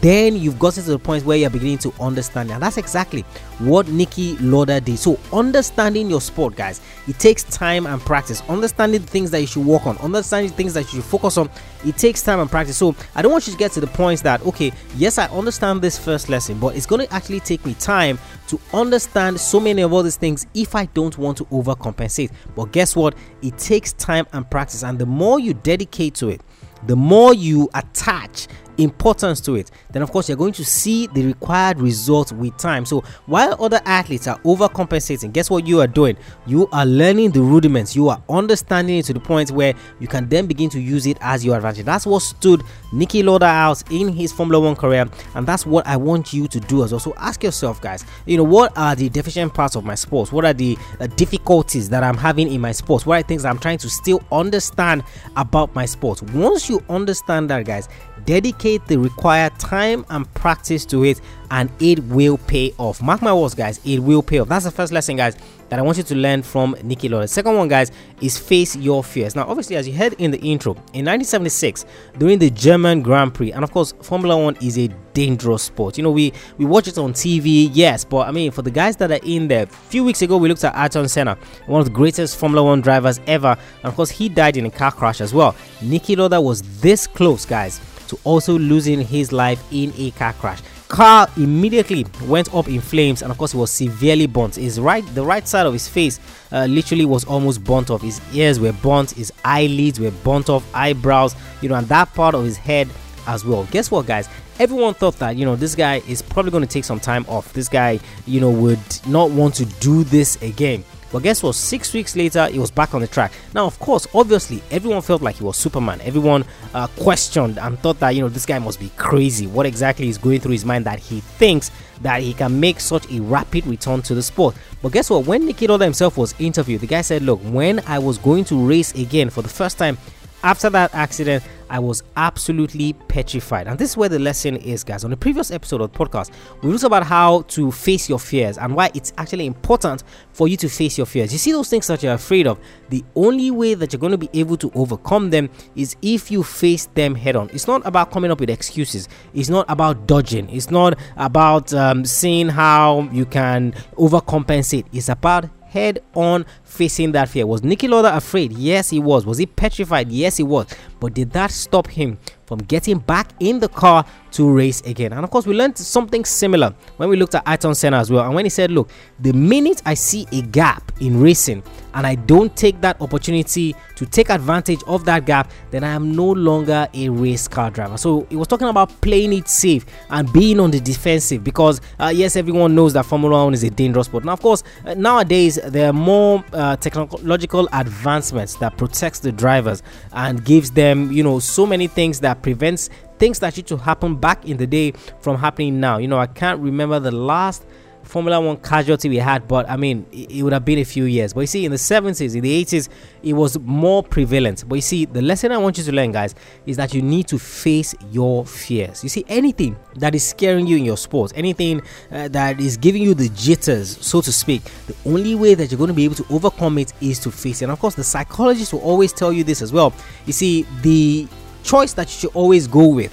then 0.00 0.36
you've 0.36 0.58
gotten 0.58 0.82
to 0.84 0.90
the 0.90 0.98
point 0.98 1.24
where 1.24 1.36
you're 1.36 1.50
beginning 1.50 1.78
to 1.78 1.92
understand. 2.00 2.50
And 2.50 2.62
that's 2.62 2.76
exactly 2.76 3.22
what 3.58 3.86
Niki 3.86 4.36
Lauda 4.40 4.80
did. 4.80 4.98
So 4.98 5.18
understanding 5.32 6.10
your 6.10 6.20
sport 6.20 6.56
guys 6.56 6.80
it 7.06 7.18
takes 7.18 7.42
time 7.44 7.86
and 7.86 8.00
practice. 8.00 8.42
Understanding 8.48 9.00
the 9.02 9.06
things 9.06 9.30
that 9.30 9.40
you 9.40 9.46
should 9.46 9.64
work 9.64 9.86
on 9.86 9.96
understanding 9.98 10.50
things 10.50 10.74
that 10.74 10.82
you 10.84 11.00
should 11.00 11.04
focus 11.04 11.36
on 11.36 11.50
it 11.84 11.96
takes 11.96 12.22
time 12.22 12.40
and 12.40 12.50
practice. 12.50 12.76
So 12.76 12.94
I 13.14 13.22
don't 13.22 13.32
want 13.32 13.46
you 13.46 13.52
to 13.52 13.58
get 13.58 13.72
to 13.72 13.80
the 13.80 13.86
point 13.86 14.22
that 14.22 14.42
okay 14.46 14.72
yes 14.96 15.18
I 15.18 15.26
understand 15.26 15.82
this 15.82 15.98
first 15.98 16.28
lesson 16.28 16.58
but 16.58 16.76
it's 16.76 16.86
going 16.86 17.06
to 17.06 17.12
actually 17.12 17.40
take 17.40 17.64
me 17.64 17.74
time 17.74 18.18
to 18.48 18.60
understand 18.72 19.40
so 19.40 19.58
many 19.60 19.82
of 19.82 19.92
all 19.92 20.02
these 20.02 20.16
things 20.16 20.46
if 20.54 20.74
I 20.74 20.86
don't 20.86 21.16
want 21.18 21.38
to 21.38 21.44
overcompensate. 21.46 22.30
But 22.54 22.72
guess 22.72 22.94
what? 22.94 23.14
It 23.42 23.56
takes 23.58 23.92
time 23.94 24.26
and 24.32 24.48
practice. 24.50 24.82
And 24.82 24.98
the 24.98 25.06
more 25.06 25.40
you 25.40 25.54
dedicate 25.54 26.14
to 26.16 26.28
it 26.28 26.40
the 26.86 26.96
more 26.96 27.32
you 27.32 27.68
attach 27.74 28.46
importance 28.78 29.40
to 29.42 29.54
it, 29.56 29.70
then 29.92 30.02
of 30.02 30.10
course 30.10 30.28
you're 30.28 30.38
going 30.38 30.52
to 30.52 30.64
see 30.64 31.06
the 31.08 31.26
required 31.26 31.80
result 31.80 32.32
with 32.32 32.56
time. 32.56 32.84
So 32.84 33.02
while 33.26 33.56
other 33.62 33.80
athletes 33.84 34.26
are 34.26 34.38
overcompensating, 34.40 35.32
guess 35.32 35.50
what 35.50 35.66
you 35.66 35.80
are 35.80 35.86
doing? 35.86 36.16
You 36.46 36.68
are 36.72 36.86
learning 36.86 37.32
the 37.32 37.40
rudiments, 37.40 37.94
you 37.94 38.08
are 38.08 38.22
understanding 38.28 38.98
it 38.98 39.04
to 39.06 39.12
the 39.12 39.20
point 39.20 39.50
where 39.50 39.74
you 40.00 40.08
can 40.08 40.28
then 40.28 40.46
begin 40.46 40.70
to 40.70 40.80
use 40.80 41.06
it 41.06 41.18
as 41.20 41.44
your 41.44 41.56
advantage. 41.56 41.84
That's 41.84 42.06
what 42.06 42.22
stood 42.22 42.62
Niki 42.92 43.24
Lauda 43.24 43.46
out 43.46 43.90
in 43.90 44.08
his 44.08 44.32
Formula 44.32 44.64
One 44.64 44.76
career, 44.76 45.08
and 45.34 45.46
that's 45.46 45.66
what 45.66 45.86
I 45.86 45.96
want 45.96 46.32
you 46.32 46.48
to 46.48 46.60
do 46.60 46.84
as 46.84 46.92
well. 46.92 47.00
So 47.00 47.14
ask 47.16 47.42
yourself, 47.42 47.80
guys, 47.80 48.04
you 48.26 48.36
know, 48.36 48.44
what 48.44 48.76
are 48.76 48.94
the 48.94 49.08
deficient 49.08 49.54
parts 49.54 49.76
of 49.76 49.84
my 49.84 49.94
sports? 49.94 50.32
What 50.32 50.44
are 50.44 50.52
the 50.52 50.78
uh, 51.00 51.06
difficulties 51.08 51.88
that 51.90 52.02
I'm 52.02 52.16
having 52.16 52.52
in 52.52 52.60
my 52.60 52.72
sports? 52.72 53.06
What 53.06 53.18
are 53.18 53.26
things 53.26 53.44
I'm 53.44 53.58
trying 53.58 53.78
to 53.78 53.90
still 53.90 54.22
understand 54.32 55.02
about 55.36 55.74
my 55.74 55.86
sports? 55.86 56.22
Once 56.22 56.68
you 56.68 56.82
understand 56.88 57.50
that, 57.50 57.64
guys, 57.64 57.88
dedicate 58.24 58.63
the 58.64 58.96
required 58.96 59.58
time 59.58 60.06
and 60.08 60.32
practice 60.34 60.86
to 60.86 61.04
it 61.04 61.20
and 61.50 61.70
it 61.80 62.02
will 62.04 62.38
pay 62.38 62.72
off. 62.78 63.02
Mark 63.02 63.20
my 63.20 63.32
words 63.32 63.54
guys 63.54 63.78
it 63.84 63.98
will 63.98 64.22
pay 64.22 64.38
off. 64.38 64.48
That's 64.48 64.64
the 64.64 64.70
first 64.70 64.92
lesson 64.92 65.16
guys 65.16 65.36
that 65.68 65.78
i 65.78 65.82
want 65.82 65.96
you 65.96 66.04
to 66.04 66.14
learn 66.14 66.42
from 66.42 66.74
Niki 66.76 67.10
Lauda 67.10 67.26
second 67.26 67.56
one 67.56 67.68
guys 67.68 67.90
is 68.20 68.38
face 68.38 68.74
your 68.76 69.04
fears. 69.04 69.36
Now 69.36 69.46
obviously 69.46 69.76
as 69.76 69.86
you 69.86 69.94
heard 69.94 70.14
in 70.14 70.30
the 70.30 70.38
intro 70.38 70.72
in 70.92 71.04
1976 71.04 71.84
during 72.18 72.38
the 72.38 72.50
german 72.50 73.02
grand 73.02 73.34
prix 73.34 73.52
and 73.52 73.62
of 73.62 73.70
course 73.70 73.92
formula 74.02 74.42
one 74.42 74.56
is 74.62 74.78
a 74.78 74.88
dangerous 75.12 75.62
sport. 75.64 75.98
You 75.98 76.04
know 76.04 76.10
we 76.10 76.32
we 76.58 76.64
watch 76.64 76.88
it 76.88 76.96
on 76.96 77.12
tv 77.12 77.68
yes 77.72 78.04
but 78.04 78.26
i 78.28 78.30
mean 78.30 78.50
for 78.50 78.62
the 78.62 78.70
guys 78.70 78.96
that 78.96 79.10
are 79.10 79.20
in 79.24 79.48
there 79.48 79.64
a 79.64 79.66
few 79.66 80.04
weeks 80.04 80.22
ago 80.22 80.36
we 80.38 80.48
looked 80.48 80.64
at 80.64 80.74
Ayrton 80.74 81.08
Senna 81.08 81.36
one 81.66 81.80
of 81.80 81.86
the 81.86 81.92
greatest 81.92 82.36
formula 82.38 82.64
one 82.64 82.80
drivers 82.80 83.20
ever. 83.26 83.56
And 83.82 83.84
of 83.84 83.94
course 83.94 84.10
he 84.10 84.28
died 84.28 84.56
in 84.56 84.64
a 84.66 84.70
car 84.70 84.90
crash 84.90 85.20
as 85.20 85.34
well. 85.34 85.52
Niki 85.80 86.16
Lauda 86.16 86.40
was 86.40 86.62
this 86.80 87.06
close 87.06 87.44
guys 87.44 87.80
to 88.14 88.20
also 88.24 88.58
losing 88.58 89.00
his 89.00 89.32
life 89.32 89.62
in 89.72 89.92
a 89.96 90.10
car 90.12 90.32
crash. 90.34 90.60
Car 90.88 91.28
immediately 91.36 92.06
went 92.26 92.54
up 92.54 92.68
in 92.68 92.80
flames, 92.80 93.22
and 93.22 93.30
of 93.30 93.38
course, 93.38 93.52
he 93.52 93.58
was 93.58 93.70
severely 93.70 94.26
burnt. 94.26 94.56
His 94.56 94.78
right, 94.78 95.04
the 95.14 95.24
right 95.24 95.46
side 95.48 95.66
of 95.66 95.72
his 95.72 95.88
face, 95.88 96.20
uh, 96.52 96.66
literally 96.66 97.04
was 97.04 97.24
almost 97.24 97.64
burnt 97.64 97.90
off. 97.90 98.02
His 98.02 98.20
ears 98.34 98.60
were 98.60 98.72
burnt, 98.72 99.12
his 99.12 99.32
eyelids 99.44 99.98
were 99.98 100.10
burnt 100.10 100.48
off, 100.48 100.64
eyebrows, 100.74 101.34
you 101.62 101.68
know, 101.68 101.74
and 101.74 101.88
that 101.88 102.12
part 102.14 102.34
of 102.34 102.44
his 102.44 102.56
head 102.56 102.88
as 103.26 103.44
well. 103.44 103.64
Guess 103.70 103.90
what, 103.90 104.06
guys? 104.06 104.28
Everyone 104.60 104.94
thought 104.94 105.18
that, 105.18 105.34
you 105.36 105.44
know, 105.44 105.56
this 105.56 105.74
guy 105.74 105.96
is 106.06 106.22
probably 106.22 106.52
going 106.52 106.62
to 106.62 106.68
take 106.68 106.84
some 106.84 107.00
time 107.00 107.24
off. 107.28 107.52
This 107.54 107.68
guy, 107.68 107.98
you 108.26 108.40
know, 108.40 108.50
would 108.50 108.78
not 109.08 109.30
want 109.30 109.54
to 109.56 109.64
do 109.64 110.04
this 110.04 110.40
again. 110.42 110.84
But 111.14 111.22
guess 111.22 111.44
what? 111.44 111.54
Six 111.54 111.94
weeks 111.94 112.16
later, 112.16 112.48
he 112.48 112.58
was 112.58 112.72
back 112.72 112.92
on 112.92 113.00
the 113.00 113.06
track. 113.06 113.30
Now, 113.54 113.66
of 113.66 113.78
course, 113.78 114.04
obviously, 114.12 114.60
everyone 114.72 115.00
felt 115.00 115.22
like 115.22 115.36
he 115.36 115.44
was 115.44 115.56
Superman. 115.56 116.00
Everyone 116.00 116.44
uh, 116.74 116.88
questioned 116.88 117.56
and 117.56 117.78
thought 117.78 118.00
that, 118.00 118.16
you 118.16 118.20
know, 118.20 118.28
this 118.28 118.44
guy 118.44 118.58
must 118.58 118.80
be 118.80 118.90
crazy. 118.96 119.46
What 119.46 119.64
exactly 119.64 120.08
is 120.08 120.18
going 120.18 120.40
through 120.40 120.50
his 120.50 120.64
mind 120.64 120.86
that 120.86 120.98
he 120.98 121.20
thinks 121.20 121.70
that 122.02 122.20
he 122.20 122.34
can 122.34 122.58
make 122.58 122.80
such 122.80 123.08
a 123.12 123.20
rapid 123.20 123.64
return 123.64 124.02
to 124.02 124.14
the 124.16 124.24
sport? 124.24 124.56
But 124.82 124.90
guess 124.90 125.08
what? 125.08 125.24
When 125.24 125.46
Niki 125.46 125.68
Lauda 125.68 125.84
himself 125.84 126.16
was 126.18 126.34
interviewed, 126.40 126.80
the 126.80 126.88
guy 126.88 127.02
said, 127.02 127.22
Look, 127.22 127.38
when 127.44 127.78
I 127.86 128.00
was 128.00 128.18
going 128.18 128.42
to 128.46 128.66
race 128.66 128.92
again 128.94 129.30
for 129.30 129.42
the 129.42 129.48
first 129.48 129.78
time, 129.78 129.98
after 130.44 130.68
that 130.70 130.94
accident, 130.94 131.42
I 131.70 131.78
was 131.78 132.02
absolutely 132.16 132.92
petrified. 132.92 133.66
And 133.66 133.78
this 133.78 133.90
is 133.90 133.96
where 133.96 134.10
the 134.10 134.18
lesson 134.18 134.56
is, 134.56 134.84
guys. 134.84 135.02
On 135.02 135.10
the 135.10 135.16
previous 135.16 135.50
episode 135.50 135.80
of 135.80 135.90
the 135.90 135.98
podcast, 135.98 136.30
we 136.62 136.70
talked 136.70 136.84
about 136.84 137.04
how 137.04 137.42
to 137.48 137.72
face 137.72 138.08
your 138.08 138.18
fears 138.18 138.58
and 138.58 138.76
why 138.76 138.90
it's 138.94 139.12
actually 139.16 139.46
important 139.46 140.04
for 140.32 140.46
you 140.46 140.58
to 140.58 140.68
face 140.68 140.98
your 140.98 141.06
fears. 141.06 141.32
You 141.32 141.38
see 141.38 141.52
those 141.52 141.70
things 141.70 141.86
that 141.86 142.02
you're 142.02 142.12
afraid 142.12 142.46
of, 142.46 142.60
the 142.90 143.02
only 143.16 143.50
way 143.50 143.72
that 143.72 143.92
you're 143.92 144.00
going 144.00 144.12
to 144.12 144.18
be 144.18 144.28
able 144.34 144.58
to 144.58 144.70
overcome 144.74 145.30
them 145.30 145.48
is 145.74 145.96
if 146.02 146.30
you 146.30 146.42
face 146.42 146.86
them 146.94 147.14
head 147.14 147.36
on. 147.36 147.48
It's 147.50 147.66
not 147.66 147.80
about 147.86 148.12
coming 148.12 148.30
up 148.30 148.38
with 148.38 148.50
excuses, 148.50 149.08
it's 149.32 149.48
not 149.48 149.64
about 149.70 150.06
dodging, 150.06 150.50
it's 150.50 150.70
not 150.70 150.98
about 151.16 151.72
um, 151.72 152.04
seeing 152.04 152.50
how 152.50 153.08
you 153.12 153.24
can 153.24 153.72
overcompensate. 153.96 154.84
It's 154.92 155.08
about 155.08 155.48
head 155.74 155.98
on 156.14 156.46
facing 156.74 157.12
that 157.12 157.28
fear. 157.28 157.46
Was 157.46 157.62
Niki 157.62 157.88
Lauda 157.88 158.16
afraid? 158.16 158.52
Yes, 158.52 158.90
he 158.90 158.98
was. 158.98 159.24
Was 159.24 159.38
he 159.38 159.46
petrified? 159.46 160.10
Yes, 160.10 160.36
he 160.36 160.42
was. 160.42 160.66
But 161.00 161.14
did 161.14 161.30
that 161.32 161.50
stop 161.50 161.86
him 161.86 162.18
from 162.46 162.58
getting 162.58 162.98
back 162.98 163.30
in 163.40 163.58
the 163.58 163.68
car 163.68 164.04
to 164.32 164.50
race 164.50 164.80
again? 164.82 165.12
And 165.12 165.24
of 165.24 165.30
course, 165.30 165.46
we 165.46 165.54
learned 165.54 165.78
something 165.78 166.24
similar 166.24 166.74
when 166.96 167.08
we 167.08 167.16
looked 167.16 167.34
at 167.34 167.46
Ayrton 167.46 167.74
Senna 167.74 167.98
as 167.98 168.10
well. 168.10 168.24
And 168.24 168.34
when 168.34 168.44
he 168.44 168.50
said, 168.50 168.70
Look, 168.70 168.90
the 169.20 169.32
minute 169.32 169.82
I 169.84 169.94
see 169.94 170.26
a 170.32 170.42
gap 170.42 170.92
in 171.00 171.20
racing 171.20 171.62
and 171.94 172.06
I 172.06 172.14
don't 172.14 172.54
take 172.56 172.80
that 172.80 173.00
opportunity 173.00 173.74
to 173.96 174.06
take 174.06 174.30
advantage 174.30 174.80
of 174.86 175.04
that 175.04 175.26
gap, 175.26 175.50
then 175.70 175.84
I 175.84 175.90
am 175.90 176.14
no 176.14 176.26
longer 176.26 176.88
a 176.92 177.08
race 177.08 177.46
car 177.48 177.70
driver. 177.70 177.96
So 177.96 178.26
he 178.30 178.36
was 178.36 178.48
talking 178.48 178.68
about 178.68 179.00
playing 179.00 179.32
it 179.32 179.48
safe 179.48 179.86
and 180.10 180.32
being 180.32 180.58
on 180.58 180.70
the 180.70 180.80
defensive 180.80 181.44
because, 181.44 181.80
uh, 182.00 182.12
yes, 182.14 182.36
everyone 182.36 182.74
knows 182.74 182.92
that 182.94 183.04
Formula 183.04 183.44
One 183.44 183.54
is 183.54 183.62
a 183.62 183.70
dangerous 183.70 184.06
sport. 184.06 184.24
Now, 184.24 184.32
of 184.32 184.40
course, 184.40 184.62
uh, 184.84 184.94
nowadays 184.94 185.58
there 185.66 185.90
are 185.90 185.92
more 185.92 186.44
uh, 186.52 186.63
Uh, 186.64 186.74
technological 186.76 187.68
advancements 187.74 188.54
that 188.54 188.74
protects 188.78 189.18
the 189.18 189.30
drivers 189.30 189.82
and 190.14 190.46
gives 190.46 190.70
them, 190.70 191.12
you 191.12 191.22
know, 191.22 191.38
so 191.38 191.66
many 191.66 191.86
things 191.86 192.20
that 192.20 192.40
prevents 192.40 192.88
things 193.18 193.38
that 193.38 193.54
used 193.54 193.68
to 193.68 193.76
happen 193.76 194.16
back 194.16 194.42
in 194.46 194.56
the 194.56 194.66
day 194.66 194.90
from 195.20 195.36
happening 195.36 195.78
now. 195.78 195.98
You 195.98 196.08
know, 196.08 196.18
I 196.18 196.26
can't 196.26 196.58
remember 196.58 196.98
the 196.98 197.10
last 197.10 197.66
Formula 198.04 198.40
One 198.40 198.56
casualty 198.58 199.08
we 199.08 199.16
had, 199.16 199.48
but 199.48 199.68
I 199.68 199.76
mean, 199.76 200.06
it, 200.12 200.30
it, 200.30 200.42
would 200.42 200.52
have 200.52 200.64
been 200.64 200.78
a 200.78 200.84
few 200.84 201.04
years. 201.04 201.32
But 201.32 201.40
you 201.40 201.46
see, 201.46 201.64
in 201.64 201.70
the 201.70 201.78
70s, 201.78 202.34
in 202.34 202.42
the 202.42 202.64
80s, 202.64 202.88
it 203.22 203.32
was 203.32 203.58
more 203.60 204.02
prevalent. 204.02 204.64
But 204.68 204.76
you 204.76 204.82
see, 204.82 205.04
the 205.04 205.22
lesson 205.22 205.52
I 205.52 205.58
want 205.58 205.78
you 205.78 205.84
to 205.84 205.92
learn, 205.92 206.12
guys, 206.12 206.34
is 206.66 206.76
that 206.76 206.94
you 206.94 207.02
need 207.02 207.28
to 207.28 207.38
face 207.38 207.94
your 208.10 208.44
fears. 208.44 209.02
You 209.02 209.08
see, 209.08 209.24
anything 209.28 209.76
that 209.96 210.14
is 210.14 210.26
scaring 210.26 210.66
you 210.66 210.76
in 210.76 210.84
your 210.84 210.96
sport, 210.96 211.32
anything 211.34 211.82
uh, 212.12 212.28
that 212.28 212.60
is 212.60 212.76
giving 212.76 213.02
you 213.02 213.14
the 213.14 213.28
jitters, 213.30 213.98
so 214.04 214.20
to 214.20 214.32
speak, 214.32 214.62
the 214.86 214.96
only 215.06 215.34
way 215.34 215.54
that 215.54 215.70
you're 215.70 215.78
going 215.78 215.88
to 215.88 215.94
be 215.94 216.04
able 216.04 216.16
to 216.16 216.26
overcome 216.30 216.78
it 216.78 216.92
is 217.00 217.18
to 217.20 217.30
face 217.30 217.62
it. 217.62 217.64
And 217.64 217.72
of 217.72 217.80
course, 217.80 217.94
the 217.94 218.04
psychologist 218.04 218.72
will 218.72 218.80
always 218.80 219.12
tell 219.12 219.32
you 219.32 219.44
this 219.44 219.62
as 219.62 219.72
well. 219.72 219.92
You 220.26 220.32
see, 220.32 220.66
the 220.82 221.26
choice 221.62 221.94
that 221.94 222.08
you 222.08 222.20
should 222.20 222.36
always 222.36 222.66
go 222.66 222.86
with 222.88 223.12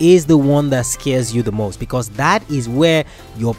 is 0.00 0.24
the 0.24 0.36
one 0.36 0.70
that 0.70 0.86
scares 0.86 1.34
you 1.34 1.42
the 1.42 1.52
most 1.52 1.78
because 1.78 2.08
that 2.10 2.48
is 2.50 2.68
where 2.68 3.04
your 3.36 3.54